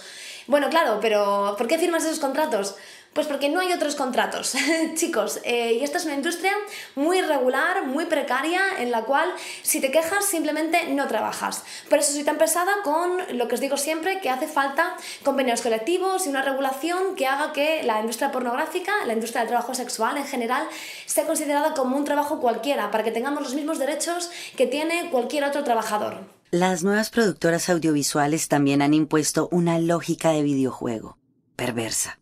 bueno, 0.47 0.69
claro, 0.69 0.97
pero 0.99 1.55
¿por 1.57 1.67
qué 1.67 1.77
firmas 1.77 2.03
esos 2.03 2.19
contratos? 2.19 2.75
Pues 3.13 3.25
porque 3.25 3.49
no 3.49 3.59
hay 3.59 3.73
otros 3.73 3.95
contratos, 3.95 4.53
chicos. 4.95 5.39
Eh, 5.43 5.77
y 5.79 5.83
esta 5.83 5.97
es 5.97 6.05
una 6.05 6.13
industria 6.13 6.53
muy 6.95 7.17
irregular, 7.17 7.85
muy 7.85 8.05
precaria, 8.05 8.61
en 8.77 8.91
la 8.91 9.03
cual 9.03 9.33
si 9.63 9.81
te 9.81 9.89
quejas 9.89 10.25
simplemente 10.25 10.87
no 10.89 11.07
trabajas. 11.07 11.63
Por 11.89 11.99
eso 11.99 12.13
soy 12.13 12.23
tan 12.23 12.37
pesada 12.37 12.71
con 12.83 13.17
lo 13.37 13.47
que 13.47 13.55
os 13.55 13.61
digo 13.61 13.77
siempre, 13.77 14.21
que 14.21 14.29
hace 14.29 14.47
falta 14.47 14.95
convenios 15.23 15.61
colectivos 15.61 16.27
y 16.27 16.29
una 16.29 16.43
regulación 16.43 17.15
que 17.15 17.25
haga 17.25 17.51
que 17.51 17.81
la 17.83 17.99
industria 17.99 18.31
pornográfica, 18.31 18.91
la 19.07 19.13
industria 19.13 19.41
del 19.41 19.49
trabajo 19.49 19.73
sexual 19.73 20.17
en 20.17 20.25
general, 20.25 20.67
sea 21.07 21.25
considerada 21.25 21.73
como 21.73 21.97
un 21.97 22.05
trabajo 22.05 22.39
cualquiera, 22.39 22.91
para 22.91 23.03
que 23.03 23.11
tengamos 23.11 23.41
los 23.41 23.55
mismos 23.55 23.79
derechos 23.79 24.29
que 24.55 24.67
tiene 24.67 25.09
cualquier 25.09 25.45
otro 25.45 25.63
trabajador. 25.63 26.17
Las 26.51 26.83
nuevas 26.83 27.09
productoras 27.09 27.69
audiovisuales 27.69 28.47
también 28.47 28.83
han 28.83 28.93
impuesto 28.93 29.49
una 29.51 29.79
lógica 29.79 30.29
de 30.29 30.43
videojuego, 30.43 31.17
perversa 31.55 32.19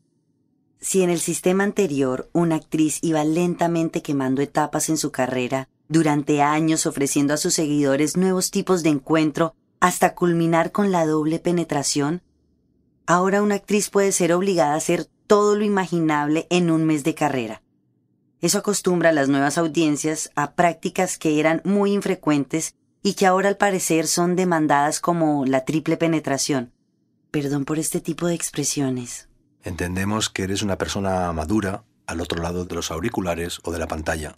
si 0.80 1.02
en 1.02 1.10
el 1.10 1.20
sistema 1.20 1.64
anterior 1.64 2.30
una 2.34 2.56
actriz 2.56 3.00
iba 3.02 3.24
lentamente 3.24 4.02
quemando 4.02 4.42
etapas 4.42 4.90
en 4.90 4.98
su 4.98 5.12
carrera, 5.12 5.70
durante 5.90 6.42
años 6.42 6.86
ofreciendo 6.86 7.34
a 7.34 7.38
sus 7.38 7.54
seguidores 7.54 8.18
nuevos 8.18 8.52
tipos 8.52 8.84
de 8.84 8.90
encuentro 8.90 9.56
hasta 9.80 10.16
culminar 10.16 10.72
con 10.72 10.92
la 10.92 11.06
doble 11.06 11.40
penetración, 11.40 12.22
ahora 13.06 13.42
una 13.42 13.56
actriz 13.56 13.90
puede 13.90 14.12
ser 14.12 14.34
obligada 14.34 14.74
a 14.74 14.78
hacer 14.78 15.08
todo 15.28 15.56
lo 15.56 15.64
imaginable 15.64 16.48
en 16.50 16.72
un 16.72 16.86
mes 16.86 17.04
de 17.04 17.16
carrera. 17.16 17.62
Eso 18.42 18.60
acostumbra 18.60 19.10
a 19.10 19.14
las 19.14 19.30
nuevas 19.30 19.58
audiencias 19.58 20.32
a 20.36 20.54
prácticas 20.54 21.18
que 21.18 21.40
eran 21.40 21.62
muy 21.64 21.94
infrecuentes 21.94 22.76
y 23.02 23.14
que 23.14 23.26
ahora 23.26 23.50
al 23.50 23.58
parecer 23.58 24.08
son 24.08 24.36
demandadas 24.36 25.00
como 25.00 25.46
la 25.46 25.66
triple 25.66 25.98
penetración. 25.98 26.72
Perdón 27.32 27.66
por 27.66 27.80
este 27.80 28.00
tipo 28.00 28.28
de 28.28 28.36
expresiones. 28.36 29.27
Entendemos 29.68 30.30
que 30.30 30.44
eres 30.44 30.62
una 30.62 30.78
persona 30.78 31.30
madura 31.34 31.84
al 32.06 32.22
otro 32.22 32.42
lado 32.42 32.64
de 32.64 32.74
los 32.74 32.90
auriculares 32.90 33.60
o 33.64 33.74
de 33.74 33.80
la 33.80 33.90
pantalla, 33.90 34.38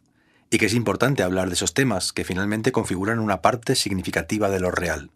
y 0.50 0.58
que 0.58 0.66
es 0.66 0.74
importante 0.74 1.22
hablar 1.22 1.50
de 1.50 1.54
esos 1.54 1.76
temas 1.76 2.14
que 2.14 2.24
finalmente 2.24 2.72
configuran 2.72 3.20
una 3.20 3.44
parte 3.44 3.76
significativa 3.76 4.50
de 4.50 4.60
lo 4.60 4.72
real. 4.72 5.12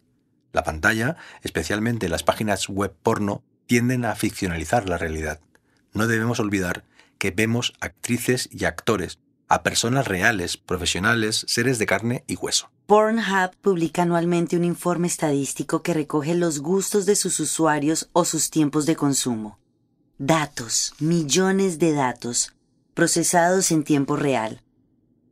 La 0.52 0.62
pantalla, 0.62 1.16
especialmente 1.42 2.08
las 2.08 2.22
páginas 2.22 2.68
web 2.68 2.94
porno, 3.02 3.42
tienden 3.66 4.04
a 4.04 4.14
ficcionalizar 4.14 4.88
la 4.88 4.98
realidad. 4.98 5.40
No 5.92 6.06
debemos 6.06 6.38
olvidar 6.38 6.84
que 7.18 7.32
vemos 7.32 7.72
actrices 7.80 8.48
y 8.52 8.66
actores, 8.66 9.18
a 9.48 9.64
personas 9.64 10.06
reales, 10.06 10.56
profesionales, 10.56 11.44
seres 11.48 11.80
de 11.80 11.86
carne 11.86 12.22
y 12.28 12.36
hueso. 12.36 12.70
Pornhub 12.86 13.56
publica 13.60 14.02
anualmente 14.02 14.56
un 14.56 14.62
informe 14.62 15.08
estadístico 15.08 15.82
que 15.82 15.92
recoge 15.92 16.36
los 16.36 16.60
gustos 16.60 17.04
de 17.04 17.16
sus 17.16 17.40
usuarios 17.40 18.10
o 18.12 18.24
sus 18.24 18.50
tiempos 18.50 18.86
de 18.86 18.94
consumo 18.94 19.58
datos, 20.18 20.94
millones 21.00 21.78
de 21.78 21.92
datos, 21.92 22.54
procesados 22.94 23.72
en 23.72 23.82
tiempo 23.82 24.16
real. 24.16 24.62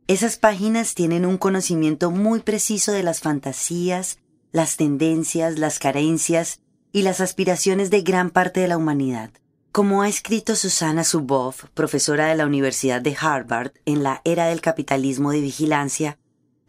Esas 0.07 0.37
páginas 0.37 0.93
tienen 0.93 1.25
un 1.25 1.37
conocimiento 1.37 2.11
muy 2.11 2.41
preciso 2.41 2.91
de 2.91 3.03
las 3.03 3.21
fantasías, 3.21 4.19
las 4.51 4.75
tendencias, 4.75 5.57
las 5.57 5.79
carencias 5.79 6.59
y 6.91 7.03
las 7.03 7.21
aspiraciones 7.21 7.89
de 7.89 8.01
gran 8.01 8.29
parte 8.29 8.59
de 8.59 8.67
la 8.67 8.77
humanidad. 8.77 9.31
Como 9.71 10.01
ha 10.01 10.09
escrito 10.09 10.55
Susana 10.55 11.03
Zuboff, 11.03 11.65
profesora 11.73 12.27
de 12.27 12.35
la 12.35 12.45
Universidad 12.45 13.01
de 13.01 13.15
Harvard, 13.19 13.71
en 13.85 14.03
la 14.03 14.21
era 14.25 14.47
del 14.47 14.61
capitalismo 14.61 15.31
de 15.31 15.41
vigilancia, 15.41 16.19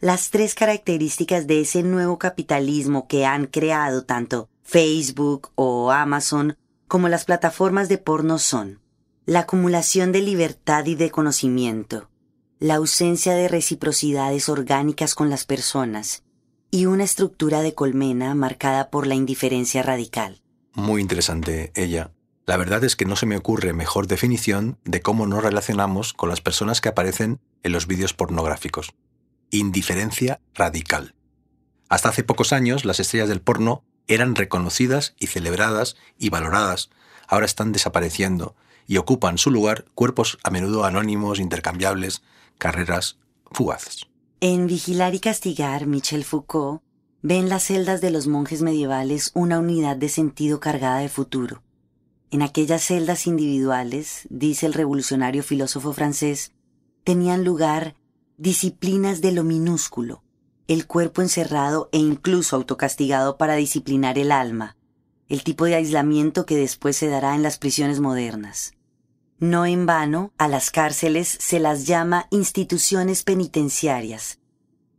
las 0.00 0.30
tres 0.30 0.54
características 0.54 1.46
de 1.46 1.60
ese 1.60 1.82
nuevo 1.82 2.18
capitalismo 2.18 3.08
que 3.08 3.26
han 3.26 3.46
creado 3.46 4.04
tanto 4.04 4.48
Facebook 4.62 5.50
o 5.56 5.90
Amazon 5.90 6.56
como 6.94 7.08
las 7.08 7.24
plataformas 7.24 7.88
de 7.88 7.98
porno 7.98 8.38
son 8.38 8.78
la 9.26 9.40
acumulación 9.40 10.12
de 10.12 10.22
libertad 10.22 10.86
y 10.86 10.94
de 10.94 11.10
conocimiento, 11.10 12.08
la 12.60 12.76
ausencia 12.76 13.34
de 13.34 13.48
reciprocidades 13.48 14.48
orgánicas 14.48 15.16
con 15.16 15.28
las 15.28 15.44
personas 15.44 16.22
y 16.70 16.86
una 16.86 17.02
estructura 17.02 17.62
de 17.62 17.74
colmena 17.74 18.32
marcada 18.36 18.90
por 18.90 19.08
la 19.08 19.16
indiferencia 19.16 19.82
radical. 19.82 20.40
Muy 20.72 21.02
interesante 21.02 21.72
ella. 21.74 22.12
La 22.46 22.56
verdad 22.56 22.84
es 22.84 22.94
que 22.94 23.06
no 23.06 23.16
se 23.16 23.26
me 23.26 23.38
ocurre 23.38 23.72
mejor 23.72 24.06
definición 24.06 24.78
de 24.84 25.02
cómo 25.02 25.26
nos 25.26 25.42
relacionamos 25.42 26.12
con 26.12 26.28
las 26.28 26.42
personas 26.42 26.80
que 26.80 26.90
aparecen 26.90 27.40
en 27.64 27.72
los 27.72 27.88
vídeos 27.88 28.14
pornográficos. 28.14 28.94
Indiferencia 29.50 30.40
radical. 30.54 31.16
Hasta 31.88 32.10
hace 32.10 32.22
pocos 32.22 32.52
años 32.52 32.84
las 32.84 33.00
estrellas 33.00 33.28
del 33.28 33.40
porno 33.40 33.82
eran 34.08 34.34
reconocidas 34.34 35.14
y 35.18 35.28
celebradas 35.28 35.96
y 36.18 36.30
valoradas, 36.30 36.90
ahora 37.28 37.46
están 37.46 37.72
desapareciendo 37.72 38.54
y 38.86 38.98
ocupan 38.98 39.38
su 39.38 39.50
lugar 39.50 39.86
cuerpos 39.94 40.38
a 40.42 40.50
menudo 40.50 40.84
anónimos, 40.84 41.38
intercambiables, 41.38 42.22
carreras 42.58 43.18
fugaces. 43.50 44.06
En 44.40 44.66
Vigilar 44.66 45.14
y 45.14 45.20
Castigar, 45.20 45.86
Michel 45.86 46.24
Foucault 46.24 46.82
ve 47.22 47.38
en 47.38 47.48
las 47.48 47.64
celdas 47.64 48.00
de 48.02 48.10
los 48.10 48.26
monjes 48.26 48.60
medievales 48.60 49.30
una 49.34 49.58
unidad 49.58 49.96
de 49.96 50.10
sentido 50.10 50.60
cargada 50.60 50.98
de 50.98 51.08
futuro. 51.08 51.62
En 52.30 52.42
aquellas 52.42 52.82
celdas 52.82 53.26
individuales, 53.26 54.26
dice 54.28 54.66
el 54.66 54.74
revolucionario 54.74 55.42
filósofo 55.42 55.92
francés, 55.92 56.52
tenían 57.04 57.44
lugar 57.44 57.94
disciplinas 58.36 59.20
de 59.20 59.32
lo 59.32 59.44
minúsculo, 59.44 60.23
el 60.68 60.86
cuerpo 60.86 61.22
encerrado 61.22 61.88
e 61.92 61.98
incluso 61.98 62.56
autocastigado 62.56 63.36
para 63.36 63.56
disciplinar 63.56 64.18
el 64.18 64.32
alma, 64.32 64.76
el 65.28 65.42
tipo 65.42 65.64
de 65.64 65.74
aislamiento 65.74 66.46
que 66.46 66.56
después 66.56 66.96
se 66.96 67.08
dará 67.08 67.34
en 67.34 67.42
las 67.42 67.58
prisiones 67.58 68.00
modernas. 68.00 68.74
No 69.38 69.66
en 69.66 69.84
vano, 69.84 70.32
a 70.38 70.48
las 70.48 70.70
cárceles 70.70 71.28
se 71.40 71.60
las 71.60 71.86
llama 71.86 72.26
instituciones 72.30 73.24
penitenciarias. 73.24 74.38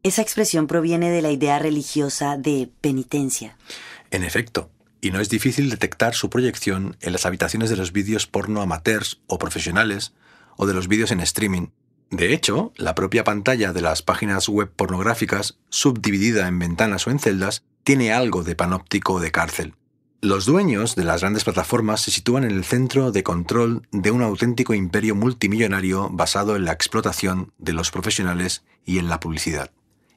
Esa 0.04 0.22
expresión 0.22 0.68
proviene 0.68 1.10
de 1.10 1.22
la 1.22 1.32
idea 1.32 1.58
religiosa 1.58 2.38
de 2.38 2.70
penitencia. 2.82 3.58
En 4.12 4.24
efecto, 4.24 4.70
y 5.02 5.12
no 5.12 5.20
es 5.20 5.30
difícil 5.30 5.70
detectar 5.70 6.14
su 6.16 6.30
proyección 6.30 6.98
en 7.02 7.12
las 7.12 7.26
habitaciones 7.26 7.70
de 7.70 7.76
los 7.76 7.92
vídeos 7.92 8.28
porno 8.28 8.62
amateurs 8.62 9.22
o 9.28 9.40
profesionales 9.40 10.14
o 10.58 10.66
de 10.68 10.74
los 10.74 10.88
vídeos 10.88 11.12
en 11.12 11.22
streaming. 11.22 11.68
De 12.12 12.34
hecho, 12.34 12.72
la 12.78 12.96
propia 12.96 13.24
pantalla 13.24 13.74
de 13.74 13.82
las 13.82 14.02
páginas 14.02 14.48
web 14.48 14.72
pornográficas, 14.74 15.58
subdividida 15.70 16.48
en 16.48 16.60
ventanas 16.60 17.08
o 17.08 17.12
en 17.12 17.20
celdas, 17.20 17.64
tiene 17.84 18.14
algo 18.14 18.44
de 18.44 18.56
panóptico 18.56 19.20
de 19.20 19.32
cárcel. 19.32 19.74
Los 20.22 20.46
dueños 20.46 20.96
de 20.96 21.04
las 21.04 21.22
grandes 21.22 21.44
plataformas 21.44 22.02
se 22.02 22.12
sitúan 22.12 22.46
en 22.46 22.52
el 22.52 22.64
centro 22.64 23.12
de 23.12 23.22
control 23.22 23.88
de 23.92 24.12
un 24.12 24.24
auténtico 24.24 24.74
imperio 24.74 25.14
multimillonario 25.14 26.10
basado 26.10 26.56
en 26.56 26.66
la 26.66 26.72
explotación 26.72 27.52
de 27.58 27.74
los 27.74 27.92
profesionales 27.92 28.64
y 28.86 28.98
en 28.98 29.08
la 29.08 29.20
publicidad. 29.20 29.72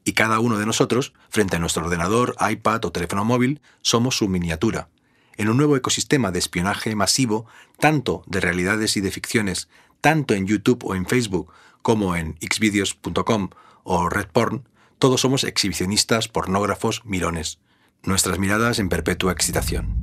Y 0.04 0.12
cada 0.12 0.40
uno 0.40 0.58
de 0.58 0.64
nosotros, 0.64 1.12
frente 1.28 1.56
a 1.56 1.58
nuestro 1.58 1.84
ordenador, 1.84 2.36
iPad 2.40 2.86
o 2.86 2.92
teléfono 2.92 3.26
móvil, 3.26 3.60
somos 3.82 4.16
su 4.16 4.28
miniatura, 4.28 4.88
en 5.36 5.50
un 5.50 5.58
nuevo 5.58 5.76
ecosistema 5.76 6.32
de 6.32 6.38
espionaje 6.38 6.94
masivo, 6.96 7.46
tanto 7.78 8.22
de 8.26 8.40
realidades 8.40 8.96
y 8.96 9.02
de 9.02 9.10
ficciones, 9.10 9.68
tanto 10.00 10.32
en 10.32 10.46
YouTube 10.46 10.84
o 10.84 10.94
en 10.94 11.04
Facebook, 11.06 11.52
como 11.88 12.16
en 12.16 12.36
xvideos.com 12.42 13.48
o 13.82 14.10
RedPorn, 14.10 14.68
todos 14.98 15.22
somos 15.22 15.42
exhibicionistas, 15.42 16.28
pornógrafos, 16.28 17.00
mirones 17.06 17.60
nuestras 18.02 18.38
miradas 18.38 18.78
en 18.78 18.90
perpetua 18.90 19.32
excitación. 19.32 19.96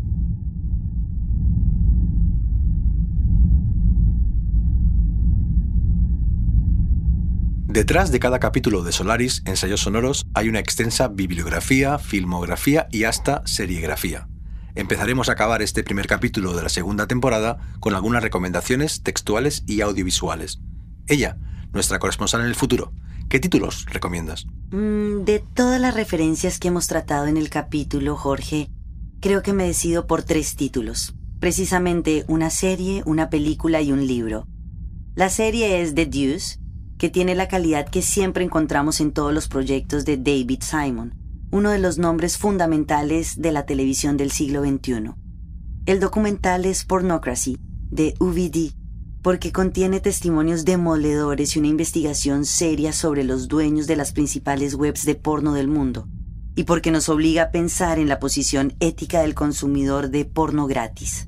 Detrás 7.68 8.12
de 8.12 8.20
cada 8.20 8.40
capítulo 8.40 8.82
de 8.82 8.92
Solaris, 8.92 9.44
Ensayos 9.46 9.82
Sonoros, 9.82 10.26
hay 10.34 10.50
una 10.50 10.58
extensa 10.58 11.08
bibliografía, 11.10 12.00
filmografía 12.00 12.88
y 12.92 13.04
hasta 13.04 13.46
serigrafía. 13.46 14.28
Empezaremos 14.74 15.30
a 15.30 15.34
acabar 15.34 15.62
este 15.62 15.84
primer 15.84 16.08
capítulo 16.08 16.56
de 16.56 16.64
la 16.64 16.70
segunda 16.70 17.06
temporada 17.06 17.60
con 17.80 17.94
algunas 17.94 18.24
recomendaciones 18.24 19.04
textuales 19.04 19.64
y 19.68 19.82
audiovisuales. 19.82 20.62
Ella, 21.06 21.38
nuestra 21.76 22.00
corresponsal 22.00 22.42
en 22.42 22.48
el 22.48 22.56
futuro, 22.56 22.92
¿Qué 23.30 23.40
títulos 23.40 23.86
recomiendas? 23.92 24.46
Mm, 24.72 25.24
de 25.24 25.44
todas 25.54 25.82
las 25.82 25.96
referencias 25.96 26.60
que 26.60 26.68
hemos 26.68 26.88
tratado 26.88 27.26
en 27.26 27.38
el 27.38 27.50
capítulo, 27.50 28.16
Jorge, 28.16 28.70
creo 29.20 29.42
que 29.42 29.54
me 29.54 29.66
decido 29.66 30.06
por 30.06 30.22
tres 30.22 30.56
títulos. 30.56 31.16
Precisamente 31.40 32.24
una 32.28 32.52
serie, 32.52 33.02
una 33.06 33.30
película 33.30 33.82
y 33.82 33.92
un 33.92 34.06
libro. 34.06 34.48
La 35.16 35.30
serie 35.30 35.82
es 35.82 35.96
The 35.96 36.06
Deuce, 36.06 36.60
que 37.00 37.10
tiene 37.10 37.34
la 37.34 37.48
calidad 37.48 37.90
que 37.90 38.02
siempre 38.02 38.44
encontramos 38.44 39.02
en 39.02 39.12
todos 39.12 39.34
los 39.34 39.48
proyectos 39.48 40.06
de 40.06 40.18
David 40.18 40.62
Simon, 40.62 41.16
uno 41.52 41.72
de 41.72 41.80
los 41.80 41.98
nombres 41.98 42.38
fundamentales 42.38 43.42
de 43.42 43.52
la 43.52 43.66
televisión 43.66 44.18
del 44.18 44.32
siglo 44.32 44.64
XXI. 44.64 45.14
El 45.88 46.00
documental 46.00 46.66
es 46.66 46.86
Pornocracy, 46.86 47.58
de 47.90 48.14
UVD, 48.20 48.74
porque 49.26 49.52
contiene 49.52 50.02
testimonios 50.02 50.66
demoledores 50.66 51.56
y 51.56 51.60
una 51.60 51.70
investigación 51.70 52.46
seria 52.46 52.94
sobre 52.94 53.24
los 53.24 53.48
dueños 53.48 53.88
de 53.88 53.96
las 53.96 54.12
principales 54.12 54.76
webs 54.76 55.04
de 55.04 55.16
porno 55.16 55.56
del 55.56 55.68
mundo, 55.68 56.08
y 56.56 56.66
porque 56.66 56.92
nos 56.92 57.10
obliga 57.10 57.42
a 57.42 57.50
pensar 57.50 57.98
en 57.98 58.08
la 58.08 58.20
posición 58.20 58.76
ética 58.80 59.22
del 59.22 59.34
consumidor 59.34 60.12
de 60.12 60.26
porno 60.26 60.68
gratis. 60.68 61.28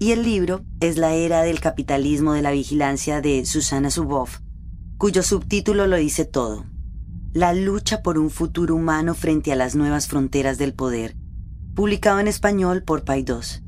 Y 0.00 0.10
el 0.10 0.24
libro 0.24 0.64
es 0.80 0.96
La 0.96 1.14
era 1.14 1.42
del 1.42 1.60
capitalismo 1.60 2.32
de 2.32 2.42
la 2.42 2.50
vigilancia 2.50 3.20
de 3.20 3.46
Susana 3.46 3.92
Zuboff, 3.92 4.40
cuyo 4.98 5.22
subtítulo 5.22 5.86
lo 5.86 5.98
dice 5.98 6.24
todo. 6.24 6.66
La 7.32 7.54
lucha 7.54 8.02
por 8.02 8.18
un 8.18 8.30
futuro 8.30 8.74
humano 8.74 9.14
frente 9.14 9.52
a 9.52 9.54
las 9.54 9.76
nuevas 9.76 10.08
fronteras 10.08 10.58
del 10.58 10.74
poder, 10.74 11.14
publicado 11.76 12.18
en 12.18 12.26
español 12.26 12.82
por 12.82 13.04
Paidós. 13.04 13.62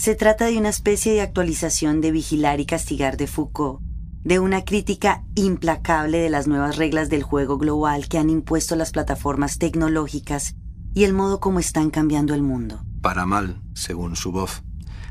Se 0.00 0.14
trata 0.14 0.46
de 0.46 0.56
una 0.56 0.70
especie 0.70 1.12
de 1.12 1.20
actualización 1.20 2.00
de 2.00 2.10
Vigilar 2.10 2.58
y 2.58 2.64
Castigar 2.64 3.18
de 3.18 3.26
Foucault, 3.26 3.82
de 4.24 4.38
una 4.38 4.64
crítica 4.64 5.24
implacable 5.34 6.16
de 6.16 6.30
las 6.30 6.46
nuevas 6.46 6.78
reglas 6.78 7.10
del 7.10 7.22
juego 7.22 7.58
global 7.58 8.08
que 8.08 8.16
han 8.16 8.30
impuesto 8.30 8.76
las 8.76 8.92
plataformas 8.92 9.58
tecnológicas 9.58 10.56
y 10.94 11.04
el 11.04 11.12
modo 11.12 11.38
como 11.38 11.60
están 11.60 11.90
cambiando 11.90 12.32
el 12.32 12.40
mundo. 12.40 12.82
Para 13.02 13.26
mal, 13.26 13.60
según 13.74 14.16
su 14.16 14.32
voz. 14.32 14.62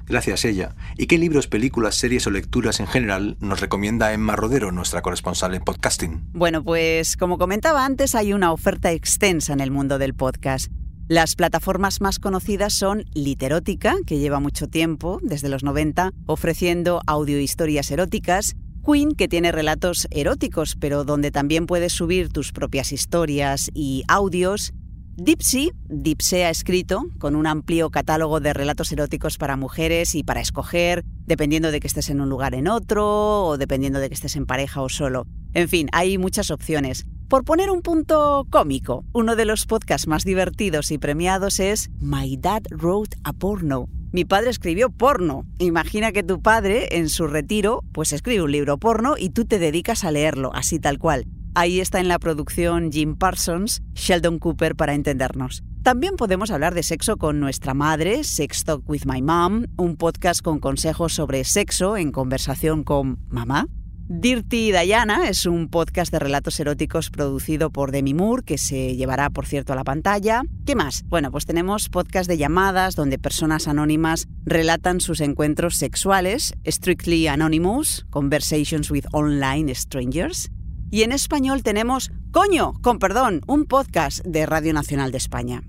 Gracias 0.08 0.44
ella. 0.44 0.76
¿Y 0.98 1.06
qué 1.06 1.20
libros, 1.20 1.46
películas, 1.46 1.94
series 1.94 2.26
o 2.26 2.32
lecturas 2.32 2.80
en 2.80 2.88
general 2.88 3.38
nos 3.40 3.60
recomienda 3.60 4.12
Emma 4.12 4.36
Rodero, 4.36 4.72
nuestra 4.72 5.04
corresponsal 5.04 5.54
en 5.54 5.62
podcasting? 5.62 6.32
Bueno, 6.34 6.64
pues 6.64 7.16
como 7.16 7.38
comentaba 7.38 7.86
antes, 7.86 8.16
hay 8.16 8.34
una 8.34 8.52
oferta 8.52 8.92
extensa 8.92 9.54
en 9.54 9.60
el 9.60 9.70
mundo 9.70 10.00
del 10.00 10.16
podcast. 10.16 10.72
Las 11.10 11.36
plataformas 11.36 12.02
más 12.02 12.20
conocidas 12.20 12.72
son 12.72 13.04
Literótica, 13.16 13.96
que 14.06 14.20
lleva 14.20 14.40
mucho 14.40 14.68
tiempo, 14.68 15.20
desde 15.24 15.50
los 15.50 15.64
90, 15.64 16.12
ofreciendo 16.28 17.02
audiohistorias 17.08 17.90
eróticas, 17.90 18.56
Queen, 18.86 19.14
que 19.14 19.28
tiene 19.28 19.52
relatos 19.52 20.08
eróticos, 20.12 20.76
pero 20.80 21.06
donde 21.06 21.32
también 21.32 21.66
puedes 21.66 21.94
subir 21.94 22.30
tus 22.30 22.52
propias 22.52 22.92
historias 22.92 23.72
y 23.74 24.04
audios, 24.08 24.72
Dipsy, 25.16 25.72
Dipsea 25.90 26.52
escrito, 26.52 27.08
con 27.18 27.36
un 27.36 27.48
amplio 27.48 27.90
catálogo 27.90 28.40
de 28.40 28.54
relatos 28.54 28.92
eróticos 28.92 29.40
para 29.40 29.58
mujeres 29.58 30.14
y 30.14 30.22
para 30.22 30.42
escoger, 30.42 31.04
dependiendo 31.26 31.72
de 31.72 31.80
que 31.80 31.88
estés 31.88 32.12
en 32.12 32.22
un 32.22 32.30
lugar 32.30 32.54
en 32.54 32.68
otro, 32.68 33.46
o 33.48 33.58
dependiendo 33.58 34.00
de 34.00 34.10
que 34.10 34.14
estés 34.14 34.36
en 34.36 34.46
pareja 34.46 34.84
o 34.84 34.90
solo. 34.90 35.26
En 35.56 35.70
fin, 35.70 35.90
hay 35.92 36.20
muchas 36.20 36.52
opciones. 36.52 37.08
Por 37.30 37.44
poner 37.44 37.70
un 37.70 37.84
punto 37.84 38.48
cómico, 38.50 39.06
uno 39.14 39.36
de 39.36 39.46
los 39.46 39.68
podcasts 39.68 40.08
más 40.08 40.24
divertidos 40.24 40.90
y 40.90 40.98
premiados 40.98 41.60
es 41.60 41.92
My 42.00 42.36
Dad 42.38 42.64
Wrote 42.72 43.18
a 43.24 43.34
Porno. 43.34 43.88
Mi 44.12 44.26
padre 44.26 44.50
escribió 44.50 44.90
porno. 44.90 45.46
Imagina 45.60 46.12
que 46.12 46.24
tu 46.24 46.42
padre, 46.42 46.98
en 46.98 47.08
su 47.08 47.28
retiro, 47.28 47.84
pues 47.94 48.14
escribe 48.14 48.42
un 48.42 48.52
libro 48.52 48.80
porno 48.80 49.14
y 49.16 49.30
tú 49.30 49.46
te 49.46 49.60
dedicas 49.60 50.04
a 50.06 50.12
leerlo, 50.12 50.50
así 50.56 50.80
tal 50.80 50.98
cual. 50.98 51.28
Ahí 51.54 51.80
está 51.80 52.00
en 52.00 52.08
la 52.08 52.18
producción 52.18 52.92
Jim 52.92 53.16
Parsons, 53.16 53.84
Sheldon 53.94 54.40
Cooper 54.40 54.76
para 54.76 54.96
entendernos. 54.96 55.62
También 55.84 56.16
podemos 56.16 56.50
hablar 56.50 56.74
de 56.74 56.82
sexo 56.82 57.18
con 57.18 57.40
nuestra 57.40 57.76
madre, 57.76 58.24
Sex 58.24 58.64
Talk 58.64 58.90
with 58.90 59.04
My 59.06 59.22
Mom, 59.22 59.66
un 59.78 59.98
podcast 59.98 60.42
con 60.42 60.58
consejos 60.58 61.14
sobre 61.14 61.44
sexo 61.44 61.96
en 61.96 62.12
conversación 62.12 62.84
con 62.84 63.20
mamá. 63.30 63.68
Dirty 64.12 64.72
Diana 64.72 65.30
es 65.30 65.46
un 65.46 65.68
podcast 65.70 66.12
de 66.12 66.18
relatos 66.18 66.60
eróticos 66.60 67.12
producido 67.12 67.70
por 67.70 67.92
Demi 67.92 68.16
Moore 68.16 68.42
que 68.42 68.58
se 68.58 68.96
llevará, 68.96 69.30
por 69.30 69.46
cierto, 69.46 69.72
a 69.72 69.76
la 69.76 69.84
pantalla. 69.84 70.42
¿Qué 70.66 70.76
más? 70.76 71.04
Bueno, 71.06 71.30
pues 71.30 71.46
tenemos 71.46 71.90
podcast 71.90 72.28
de 72.28 72.40
llamadas 72.40 72.96
donde 72.96 73.20
personas 73.20 73.68
anónimas 73.68 74.28
relatan 74.46 75.00
sus 75.00 75.22
encuentros 75.22 75.76
sexuales, 75.76 76.56
Strictly 76.66 77.28
Anonymous, 77.28 78.08
Conversations 78.10 78.90
with 78.90 79.06
Online 79.12 79.76
Strangers. 79.76 80.50
Y 80.90 81.04
en 81.04 81.12
español 81.12 81.62
tenemos 81.62 82.10
Coño, 82.32 82.74
con 82.82 82.98
perdón, 82.98 83.42
un 83.46 83.66
podcast 83.66 84.26
de 84.26 84.48
Radio 84.48 84.74
Nacional 84.74 85.12
de 85.12 85.20
España, 85.20 85.62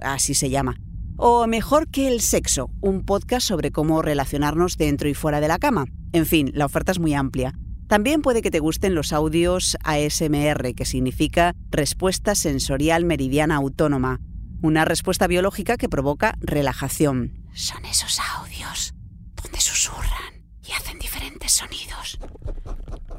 así 0.00 0.32
se 0.32 0.48
llama. 0.48 0.76
O 1.18 1.46
Mejor 1.46 1.88
que 1.88 2.08
el 2.08 2.22
sexo, 2.22 2.70
un 2.80 3.04
podcast 3.04 3.46
sobre 3.46 3.70
cómo 3.70 4.00
relacionarnos 4.00 4.78
dentro 4.78 5.10
y 5.10 5.14
fuera 5.14 5.42
de 5.42 5.48
la 5.48 5.58
cama. 5.58 5.84
En 6.14 6.24
fin, 6.24 6.52
la 6.54 6.64
oferta 6.64 6.90
es 6.90 6.98
muy 6.98 7.12
amplia. 7.12 7.54
También 7.92 8.22
puede 8.22 8.40
que 8.40 8.50
te 8.50 8.58
gusten 8.58 8.94
los 8.94 9.12
audios 9.12 9.76
ASMR, 9.84 10.74
que 10.74 10.86
significa 10.86 11.54
respuesta 11.70 12.34
sensorial 12.34 13.04
meridiana 13.04 13.56
autónoma, 13.56 14.18
una 14.62 14.86
respuesta 14.86 15.26
biológica 15.26 15.76
que 15.76 15.90
provoca 15.90 16.38
relajación. 16.40 17.44
Son 17.52 17.84
esos 17.84 18.18
audios 18.38 18.94
donde 19.42 19.60
susurran 19.60 20.42
y 20.66 20.72
hacen 20.72 20.98
diferentes 21.00 21.52
sonidos 21.52 22.18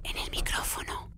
en 0.05 0.17
el 0.17 0.31
micrófono. 0.31 1.11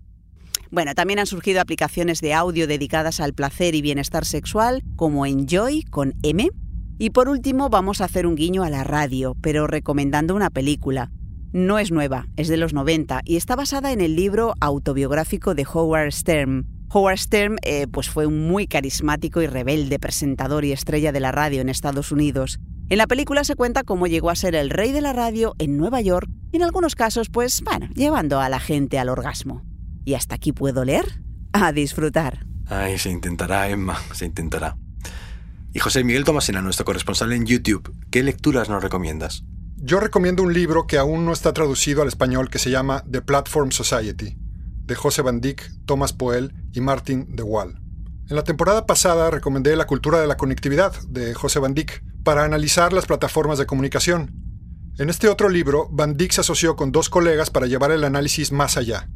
Bueno, 0.70 0.94
también 0.94 1.20
han 1.20 1.26
surgido 1.26 1.62
aplicaciones 1.62 2.20
de 2.20 2.34
audio 2.34 2.68
dedicadas 2.68 3.22
al 3.22 3.34
placer 3.34 3.74
y 3.74 3.82
bienestar 3.82 4.26
sexual, 4.26 4.84
como 4.98 5.26
Enjoy 5.26 5.84
con 5.84 6.14
M. 6.24 6.50
Y 7.00 7.12
por 7.12 7.30
último 7.30 7.70
vamos 7.70 8.02
a 8.02 8.06
hacer 8.06 8.28
un 8.28 8.36
guiño 8.36 8.64
a 8.64 8.70
la 8.70 8.84
radio, 8.84 9.34
pero 9.42 9.66
recomendando 9.66 10.36
una 10.36 10.50
película. 10.50 11.10
No 11.56 11.80
es 11.80 11.90
nueva, 11.90 12.28
es 12.36 12.50
de 12.50 12.58
los 12.58 12.74
90 12.74 13.22
y 13.24 13.38
está 13.38 13.56
basada 13.56 13.94
en 13.94 14.02
el 14.02 14.18
libro 14.18 14.56
autobiográfico 14.60 15.56
de 15.56 15.66
Howard 15.66 16.12
Stern. 16.12 16.66
Howard 16.90 17.18
Stern 17.18 17.60
eh, 17.62 17.88
pues 17.88 18.10
fue 18.10 18.26
un 18.26 18.46
muy 18.46 18.68
carismático 18.68 19.42
y 19.42 19.48
rebelde 19.48 19.98
presentador 19.98 20.66
y 20.66 20.74
estrella 20.74 21.14
de 21.14 21.22
la 21.22 21.32
radio 21.32 21.62
en 21.62 21.70
Estados 21.70 22.12
Unidos. 22.12 22.60
En 22.90 22.98
la 22.98 23.08
película 23.08 23.46
se 23.46 23.56
cuenta 23.56 23.86
cómo 23.86 24.06
llegó 24.06 24.32
a 24.32 24.36
ser 24.36 24.54
el 24.54 24.70
rey 24.70 24.92
de 24.92 25.00
la 25.00 25.14
radio 25.14 25.56
en 25.58 25.78
Nueva 25.78 26.02
York 26.02 26.30
y 26.52 26.58
en 26.58 26.64
algunos 26.64 26.94
casos, 26.94 27.30
pues, 27.30 27.64
llevando 27.94 28.42
a 28.42 28.50
la 28.50 28.60
gente 28.60 29.00
al 29.00 29.08
orgasmo. 29.08 29.64
¿Y 30.04 30.16
hasta 30.16 30.36
aquí 30.36 30.52
puedo 30.52 30.84
leer? 30.84 31.22
A 31.54 31.72
disfrutar. 31.72 32.46
Ay, 32.68 32.98
se 32.98 33.12
intentará, 33.12 33.70
Emma, 33.70 33.98
se 34.12 34.26
intentará. 34.26 34.76
Y 35.74 35.80
José 35.80 36.04
Miguel 36.04 36.26
Tomasena, 36.26 36.62
nuestro 36.62 36.84
corresponsal 36.84 37.32
en 37.32 37.46
YouTube, 37.46 37.96
¿qué 38.12 38.24
lecturas 38.24 38.68
nos 38.68 38.84
recomiendas? 38.84 39.46
Yo 39.86 40.00
recomiendo 40.00 40.42
un 40.42 40.52
libro 40.52 40.88
que 40.88 40.98
aún 40.98 41.26
no 41.26 41.32
está 41.32 41.54
traducido 41.54 42.02
al 42.02 42.08
español 42.08 42.50
que 42.50 42.58
se 42.58 42.72
llama 42.72 43.04
The 43.12 43.22
Platform 43.22 43.70
Society, 43.70 44.36
de 44.84 44.96
José 44.96 45.22
Van 45.22 45.42
Dyck, 45.42 45.72
Thomas 45.86 46.12
Poel 46.12 46.56
y 46.74 46.82
Martin 46.82 47.36
de 47.36 47.44
Waal. 47.44 47.80
En 48.28 48.36
la 48.36 48.44
temporada 48.44 48.88
pasada 48.88 49.30
recomendé 49.30 49.76
La 49.76 49.86
cultura 49.86 50.20
de 50.20 50.26
la 50.26 50.38
conectividad, 50.38 51.00
de 51.04 51.36
José 51.36 51.60
Van 51.60 51.76
Dyck, 51.76 52.04
para 52.24 52.44
analizar 52.44 52.94
las 52.94 53.06
plataformas 53.06 53.60
de 53.60 53.68
comunicación. 53.68 54.34
En 54.98 55.12
este 55.12 55.30
otro 55.30 55.50
libro, 55.50 55.88
Van 55.92 56.18
Dyck 56.18 56.32
se 56.32 56.42
asoció 56.42 56.76
con 56.76 56.92
dos 56.92 57.10
colegas 57.10 57.52
para 57.52 57.68
llevar 57.68 57.92
el 57.92 58.06
análisis 58.06 58.52
más 58.52 58.78
allá. 58.78 59.08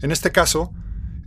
En 0.00 0.12
este 0.12 0.30
caso, 0.30 0.72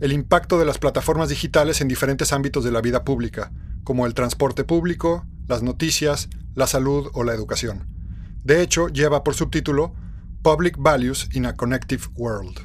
el 0.00 0.14
impacto 0.14 0.58
de 0.58 0.64
las 0.64 0.78
plataformas 0.78 1.28
digitales 1.28 1.82
en 1.82 1.88
diferentes 1.88 2.32
ámbitos 2.32 2.64
de 2.64 2.72
la 2.72 2.80
vida 2.80 3.04
pública, 3.04 3.52
como 3.84 4.06
el 4.06 4.14
transporte 4.14 4.64
público, 4.64 5.26
las 5.46 5.62
noticias, 5.62 6.30
la 6.54 6.66
salud 6.66 7.10
o 7.12 7.22
la 7.22 7.34
educación. 7.34 7.97
De 8.44 8.62
hecho, 8.62 8.88
lleva 8.88 9.24
por 9.24 9.34
subtítulo 9.34 9.94
Public 10.42 10.76
Values 10.78 11.28
in 11.32 11.46
a 11.46 11.56
Connective 11.56 12.04
World. 12.14 12.60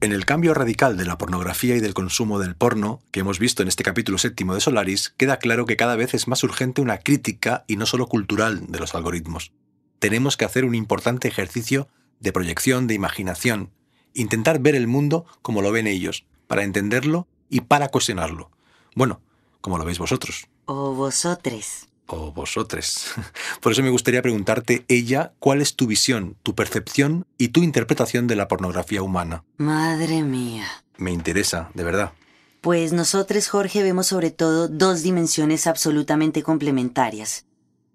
En 0.00 0.12
el 0.12 0.24
cambio 0.24 0.54
radical 0.54 0.96
de 0.96 1.04
la 1.04 1.18
pornografía 1.18 1.76
y 1.76 1.80
del 1.80 1.94
consumo 1.94 2.38
del 2.38 2.56
porno 2.56 3.00
que 3.10 3.20
hemos 3.20 3.38
visto 3.38 3.62
en 3.62 3.68
este 3.68 3.84
capítulo 3.84 4.18
séptimo 4.18 4.54
de 4.54 4.60
Solaris, 4.60 5.14
queda 5.16 5.38
claro 5.38 5.66
que 5.66 5.76
cada 5.76 5.94
vez 5.94 6.14
es 6.14 6.26
más 6.28 6.42
urgente 6.42 6.80
una 6.80 6.98
crítica 6.98 7.64
y 7.68 7.76
no 7.76 7.86
solo 7.86 8.06
cultural 8.06 8.66
de 8.68 8.78
los 8.78 8.94
algoritmos. 8.94 9.52
Tenemos 9.98 10.36
que 10.36 10.44
hacer 10.44 10.64
un 10.64 10.74
importante 10.74 11.28
ejercicio 11.28 11.88
de 12.18 12.32
proyección, 12.32 12.86
de 12.86 12.94
imaginación, 12.94 13.70
intentar 14.14 14.58
ver 14.58 14.74
el 14.74 14.88
mundo 14.88 15.24
como 15.42 15.62
lo 15.62 15.70
ven 15.70 15.86
ellos, 15.86 16.24
para 16.46 16.64
entenderlo 16.64 17.28
y 17.48 17.60
para 17.60 17.88
cuestionarlo. 17.88 18.50
Bueno, 18.94 19.20
como 19.60 19.78
lo 19.78 19.84
veis 19.84 19.98
vosotros. 19.98 20.48
O 20.64 20.94
vosotros 20.94 21.88
o 22.06 22.32
vosotros. 22.32 23.06
Por 23.60 23.72
eso 23.72 23.82
me 23.82 23.90
gustaría 23.90 24.22
preguntarte, 24.22 24.84
ella, 24.88 25.32
¿cuál 25.38 25.62
es 25.62 25.76
tu 25.76 25.86
visión, 25.86 26.36
tu 26.42 26.54
percepción 26.54 27.26
y 27.38 27.48
tu 27.48 27.62
interpretación 27.62 28.26
de 28.26 28.36
la 28.36 28.48
pornografía 28.48 29.02
humana? 29.02 29.44
Madre 29.56 30.22
mía. 30.22 30.66
Me 30.96 31.10
interesa, 31.10 31.70
de 31.74 31.84
verdad. 31.84 32.12
Pues 32.60 32.92
nosotros, 32.92 33.48
Jorge, 33.48 33.82
vemos 33.82 34.06
sobre 34.06 34.30
todo 34.30 34.68
dos 34.68 35.02
dimensiones 35.02 35.66
absolutamente 35.66 36.42
complementarias. 36.42 37.46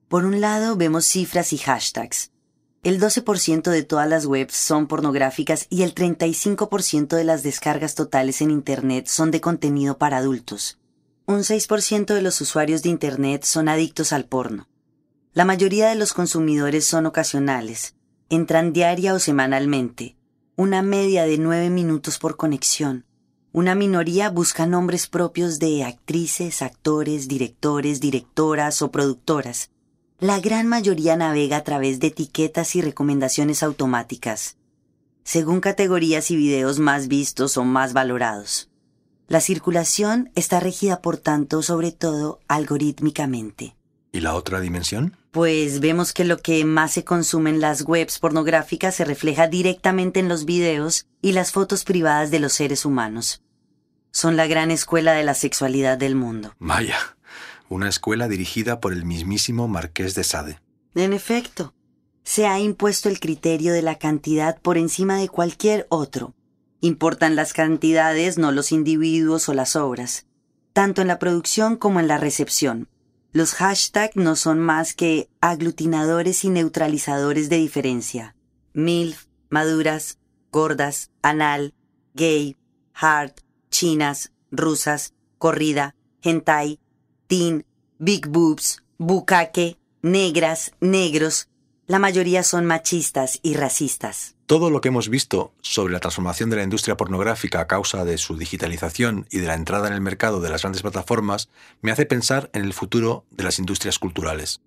Por 0.10 0.26
un 0.26 0.42
lado, 0.42 0.76
vemos 0.76 1.06
cifras 1.06 1.54
y 1.54 1.58
hashtags. 1.58 2.32
El 2.84 3.00
12% 3.00 3.70
de 3.70 3.84
todas 3.84 4.08
las 4.08 4.26
webs 4.26 4.56
son 4.56 4.88
pornográficas 4.88 5.68
y 5.70 5.84
el 5.84 5.94
35% 5.94 7.16
de 7.16 7.24
las 7.24 7.44
descargas 7.44 7.96
totales 7.96 8.42
en 8.42 8.52
Internet 8.52 9.08
son 9.08 9.32
de 9.32 9.42
contenido 9.42 9.98
para 9.98 10.18
adultos 10.18 10.78
un 11.30 11.40
6% 11.40 12.14
de 12.14 12.22
los 12.22 12.40
usuarios 12.40 12.84
de 12.84 12.90
Internet 12.90 13.44
son 13.44 13.68
adictos 13.68 14.14
al 14.14 14.24
porno. 14.24 14.70
La 15.34 15.44
mayoría 15.44 15.90
de 15.90 15.96
los 15.96 16.14
consumidores 16.14 16.88
son 16.88 17.06
ocasionales, 17.06 17.96
entran 18.30 18.72
diaria 18.72 19.14
o 19.14 19.20
semanalmente, 19.20 20.16
una 20.56 20.82
media 20.82 21.26
de 21.26 21.38
nueve 21.38 21.70
minutos 21.70 22.18
por 22.18 22.38
conexión. 22.38 23.04
Una 23.52 23.76
minoría 23.76 24.30
busca 24.30 24.66
nombres 24.68 25.08
propios 25.08 25.60
de 25.60 25.84
actrices, 25.84 26.62
actores, 26.62 27.28
directores, 27.28 28.00
directoras 28.00 28.82
o 28.82 28.90
productoras. 28.90 29.72
La 30.20 30.40
gran 30.40 30.66
mayoría 30.66 31.18
navega 31.18 31.58
a 31.58 31.64
través 31.66 32.00
de 32.00 32.08
etiquetas 32.08 32.74
y 32.78 32.82
recomendaciones 32.82 33.64
automáticas, 33.64 34.56
según 35.26 35.60
categorías 35.60 36.32
y 36.32 36.38
videos 36.38 36.80
más 36.80 37.10
vistos 37.10 37.58
o 37.58 37.66
más 37.66 37.92
valorados. 37.92 38.70
La 39.28 39.42
circulación 39.42 40.32
está 40.36 40.62
regida, 40.62 41.02
por 41.02 41.18
tanto, 41.18 41.62
sobre 41.62 41.92
todo 41.92 42.40
algorítmicamente. 42.48 43.76
¿Y 44.14 44.22
la 44.22 44.34
otra 44.36 44.62
dimensión? 44.62 45.18
Pues 45.32 45.82
vemos 45.82 46.14
que 46.14 46.24
lo 46.24 46.38
que 46.42 46.64
más 46.64 46.94
se 46.94 47.04
consume 47.04 47.50
en 47.50 47.60
las 47.60 47.82
webs 47.82 48.20
pornográficas 48.20 48.96
se 48.96 49.04
refleja 49.04 49.48
directamente 49.48 50.22
en 50.22 50.30
los 50.30 50.46
videos 50.46 51.08
y 51.22 51.34
las 51.34 51.52
fotos 51.52 51.84
privadas 51.84 52.32
de 52.32 52.40
los 52.40 52.54
seres 52.54 52.86
humanos. 52.86 53.42
Son 54.12 54.38
la 54.38 54.48
gran 54.48 54.72
escuela 54.72 55.12
de 55.12 55.26
la 55.26 55.34
sexualidad 55.34 55.98
del 55.98 56.16
mundo. 56.16 56.54
Vaya, 56.58 56.98
una 57.68 57.90
escuela 57.90 58.30
dirigida 58.30 58.80
por 58.80 58.94
el 58.94 59.04
mismísimo 59.04 59.68
Marqués 59.68 60.16
de 60.16 60.24
Sade. 60.24 60.60
En 60.96 61.12
efecto, 61.12 61.74
se 62.24 62.48
ha 62.48 62.60
impuesto 62.60 63.10
el 63.10 63.20
criterio 63.20 63.74
de 63.74 63.82
la 63.82 64.00
cantidad 64.00 64.60
por 64.62 64.78
encima 64.78 65.18
de 65.18 65.28
cualquier 65.28 65.86
otro, 65.90 66.34
Importan 66.82 67.36
las 67.36 67.54
cantidades, 67.54 68.38
no 68.38 68.52
los 68.52 68.72
individuos 68.72 69.50
o 69.50 69.54
las 69.54 69.76
obras, 69.76 70.26
tanto 70.74 71.02
en 71.02 71.08
la 71.08 71.20
producción 71.20 71.76
como 71.76 72.00
en 72.00 72.08
la 72.08 72.18
recepción. 72.18 72.88
Los 73.32 73.54
hashtags 73.54 74.16
no 74.16 74.36
son 74.36 74.60
más 74.60 74.94
que 74.94 75.30
aglutinadores 75.42 76.44
y 76.44 76.50
neutralizadores 76.50 77.50
de 77.50 77.58
diferencia. 77.58 78.36
MILF, 78.74 79.26
maduras, 79.50 80.18
gordas, 80.52 81.12
anal, 81.22 81.74
gay, 82.14 82.56
hard, 82.94 83.34
chinas, 83.70 84.32
rusas, 84.52 85.14
corrida, 85.38 85.96
hentai, 86.22 86.80
teen, 87.28 87.66
big 88.00 88.28
boobs, 88.28 88.84
bucaque, 88.98 89.78
negras, 90.02 90.74
negros. 90.80 91.50
La 91.90 92.00
mayoría 92.00 92.44
son 92.44 92.66
machistas 92.66 93.40
y 93.44 93.54
racistas. 93.54 94.36
Todo 94.46 94.70
lo 94.70 94.82
que 94.82 94.90
hemos 94.90 95.08
visto 95.08 95.54
sobre 95.62 95.94
la 95.94 96.02
transformación 96.02 96.50
de 96.50 96.58
la 96.58 96.64
industria 96.64 96.98
pornográfica 96.98 97.62
a 97.62 97.68
causa 97.68 98.04
de 98.04 98.18
su 98.18 98.36
digitalización 98.36 99.26
y 99.32 99.38
de 99.38 99.48
la 99.48 99.54
entrada 99.54 99.88
en 99.88 99.94
el 99.94 100.02
mercado 100.02 100.42
de 100.42 100.50
las 100.50 100.64
grandes 100.64 100.82
plataformas 100.82 101.48
me 101.82 101.92
hace 101.92 102.06
pensar 102.06 102.50
en 102.52 102.66
el 102.66 102.74
futuro 102.74 103.24
de 103.32 103.46
las 103.46 103.58
industrias 103.58 104.00
culturales. 104.00 104.60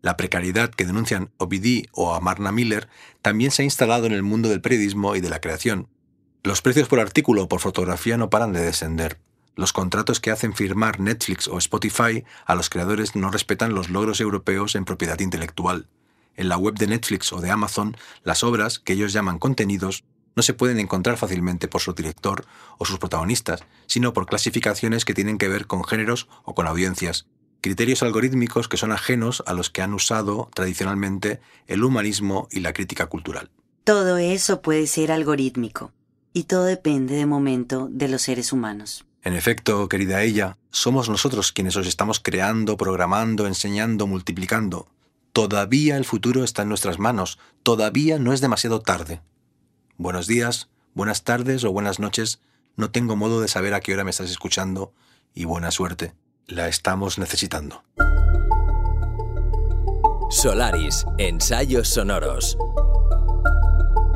La 0.00 0.16
precariedad 0.16 0.70
que 0.70 0.86
denuncian 0.86 1.32
Ovidí 1.38 1.88
o 1.90 2.14
Amarna 2.14 2.52
Miller 2.52 2.88
también 3.20 3.50
se 3.50 3.62
ha 3.62 3.64
instalado 3.64 4.06
en 4.06 4.12
el 4.12 4.22
mundo 4.22 4.48
del 4.48 4.60
periodismo 4.60 5.16
y 5.16 5.20
de 5.20 5.28
la 5.28 5.40
creación. 5.40 5.88
Los 6.44 6.62
precios 6.62 6.86
por 6.86 7.00
artículo 7.00 7.42
o 7.42 7.48
por 7.48 7.58
fotografía 7.58 8.16
no 8.16 8.30
paran 8.30 8.52
de 8.52 8.60
descender. 8.60 9.18
Los 9.56 9.72
contratos 9.72 10.20
que 10.20 10.30
hacen 10.30 10.54
firmar 10.54 11.00
Netflix 11.00 11.48
o 11.48 11.58
Spotify 11.58 12.22
a 12.46 12.54
los 12.54 12.70
creadores 12.70 13.16
no 13.16 13.32
respetan 13.32 13.74
los 13.74 13.90
logros 13.90 14.20
europeos 14.20 14.76
en 14.76 14.84
propiedad 14.84 15.18
intelectual. 15.18 15.88
En 16.40 16.48
la 16.48 16.56
web 16.56 16.74
de 16.76 16.86
Netflix 16.86 17.34
o 17.34 17.42
de 17.42 17.50
Amazon, 17.50 17.98
las 18.24 18.42
obras, 18.42 18.78
que 18.78 18.94
ellos 18.94 19.12
llaman 19.12 19.38
contenidos, 19.38 20.04
no 20.34 20.42
se 20.42 20.54
pueden 20.54 20.80
encontrar 20.80 21.18
fácilmente 21.18 21.68
por 21.68 21.82
su 21.82 21.92
director 21.92 22.46
o 22.78 22.86
sus 22.86 22.98
protagonistas, 22.98 23.62
sino 23.86 24.14
por 24.14 24.24
clasificaciones 24.24 25.04
que 25.04 25.12
tienen 25.12 25.36
que 25.36 25.48
ver 25.48 25.66
con 25.66 25.84
géneros 25.84 26.28
o 26.44 26.54
con 26.54 26.66
audiencias, 26.66 27.26
criterios 27.60 28.02
algorítmicos 28.02 28.68
que 28.68 28.78
son 28.78 28.90
ajenos 28.90 29.42
a 29.46 29.52
los 29.52 29.68
que 29.68 29.82
han 29.82 29.92
usado 29.92 30.48
tradicionalmente 30.54 31.42
el 31.66 31.84
humanismo 31.84 32.48
y 32.50 32.60
la 32.60 32.72
crítica 32.72 33.04
cultural. 33.04 33.50
Todo 33.84 34.16
eso 34.16 34.62
puede 34.62 34.86
ser 34.86 35.12
algorítmico, 35.12 35.92
y 36.32 36.44
todo 36.44 36.64
depende 36.64 37.16
de 37.16 37.26
momento 37.26 37.88
de 37.90 38.08
los 38.08 38.22
seres 38.22 38.54
humanos. 38.54 39.04
En 39.24 39.34
efecto, 39.34 39.90
querida 39.90 40.22
ella, 40.22 40.56
somos 40.70 41.10
nosotros 41.10 41.52
quienes 41.52 41.76
os 41.76 41.86
estamos 41.86 42.18
creando, 42.18 42.78
programando, 42.78 43.46
enseñando, 43.46 44.06
multiplicando, 44.06 44.88
Todavía 45.40 45.96
el 45.96 46.04
futuro 46.04 46.44
está 46.44 46.62
en 46.62 46.68
nuestras 46.68 46.98
manos, 46.98 47.38
todavía 47.62 48.18
no 48.18 48.34
es 48.34 48.42
demasiado 48.42 48.80
tarde. 48.80 49.22
Buenos 49.96 50.26
días, 50.26 50.68
buenas 50.92 51.24
tardes 51.24 51.64
o 51.64 51.72
buenas 51.72 51.98
noches, 51.98 52.42
no 52.76 52.90
tengo 52.90 53.16
modo 53.16 53.40
de 53.40 53.48
saber 53.48 53.72
a 53.72 53.80
qué 53.80 53.94
hora 53.94 54.04
me 54.04 54.10
estás 54.10 54.30
escuchando 54.30 54.92
y 55.32 55.46
buena 55.46 55.70
suerte, 55.70 56.12
la 56.46 56.68
estamos 56.68 57.18
necesitando. 57.18 57.82
Solaris, 60.28 61.06
ensayos 61.16 61.88
sonoros. 61.88 62.58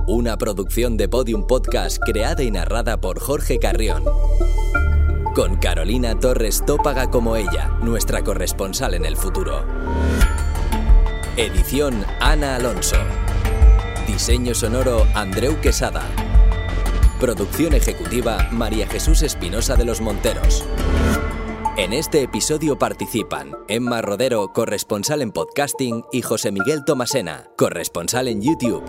Una 0.06 0.36
producción 0.36 0.98
de 0.98 1.08
Podium 1.08 1.46
Podcast 1.46 2.02
creada 2.04 2.42
y 2.42 2.50
narrada 2.50 3.00
por 3.00 3.18
Jorge 3.18 3.58
Carrión. 3.58 4.04
Con 5.34 5.56
Carolina 5.56 6.18
Torres 6.20 6.62
Tópaga 6.66 7.08
como 7.08 7.34
ella, 7.36 7.70
nuestra 7.80 8.22
corresponsal 8.22 8.92
en 8.92 9.06
el 9.06 9.16
futuro. 9.16 9.64
Edición 11.36 12.06
Ana 12.20 12.54
Alonso. 12.54 12.94
Diseño 14.06 14.54
sonoro 14.54 15.04
Andreu 15.14 15.60
Quesada. 15.60 16.04
Producción 17.18 17.74
ejecutiva 17.74 18.48
María 18.52 18.86
Jesús 18.86 19.20
Espinosa 19.22 19.74
de 19.74 19.84
los 19.84 20.00
Monteros. 20.00 20.64
En 21.76 21.92
este 21.92 22.22
episodio 22.22 22.78
participan 22.78 23.50
Emma 23.66 24.00
Rodero, 24.00 24.52
corresponsal 24.52 25.22
en 25.22 25.32
podcasting, 25.32 26.04
y 26.12 26.22
José 26.22 26.52
Miguel 26.52 26.84
Tomasena, 26.84 27.50
corresponsal 27.56 28.28
en 28.28 28.40
YouTube. 28.40 28.84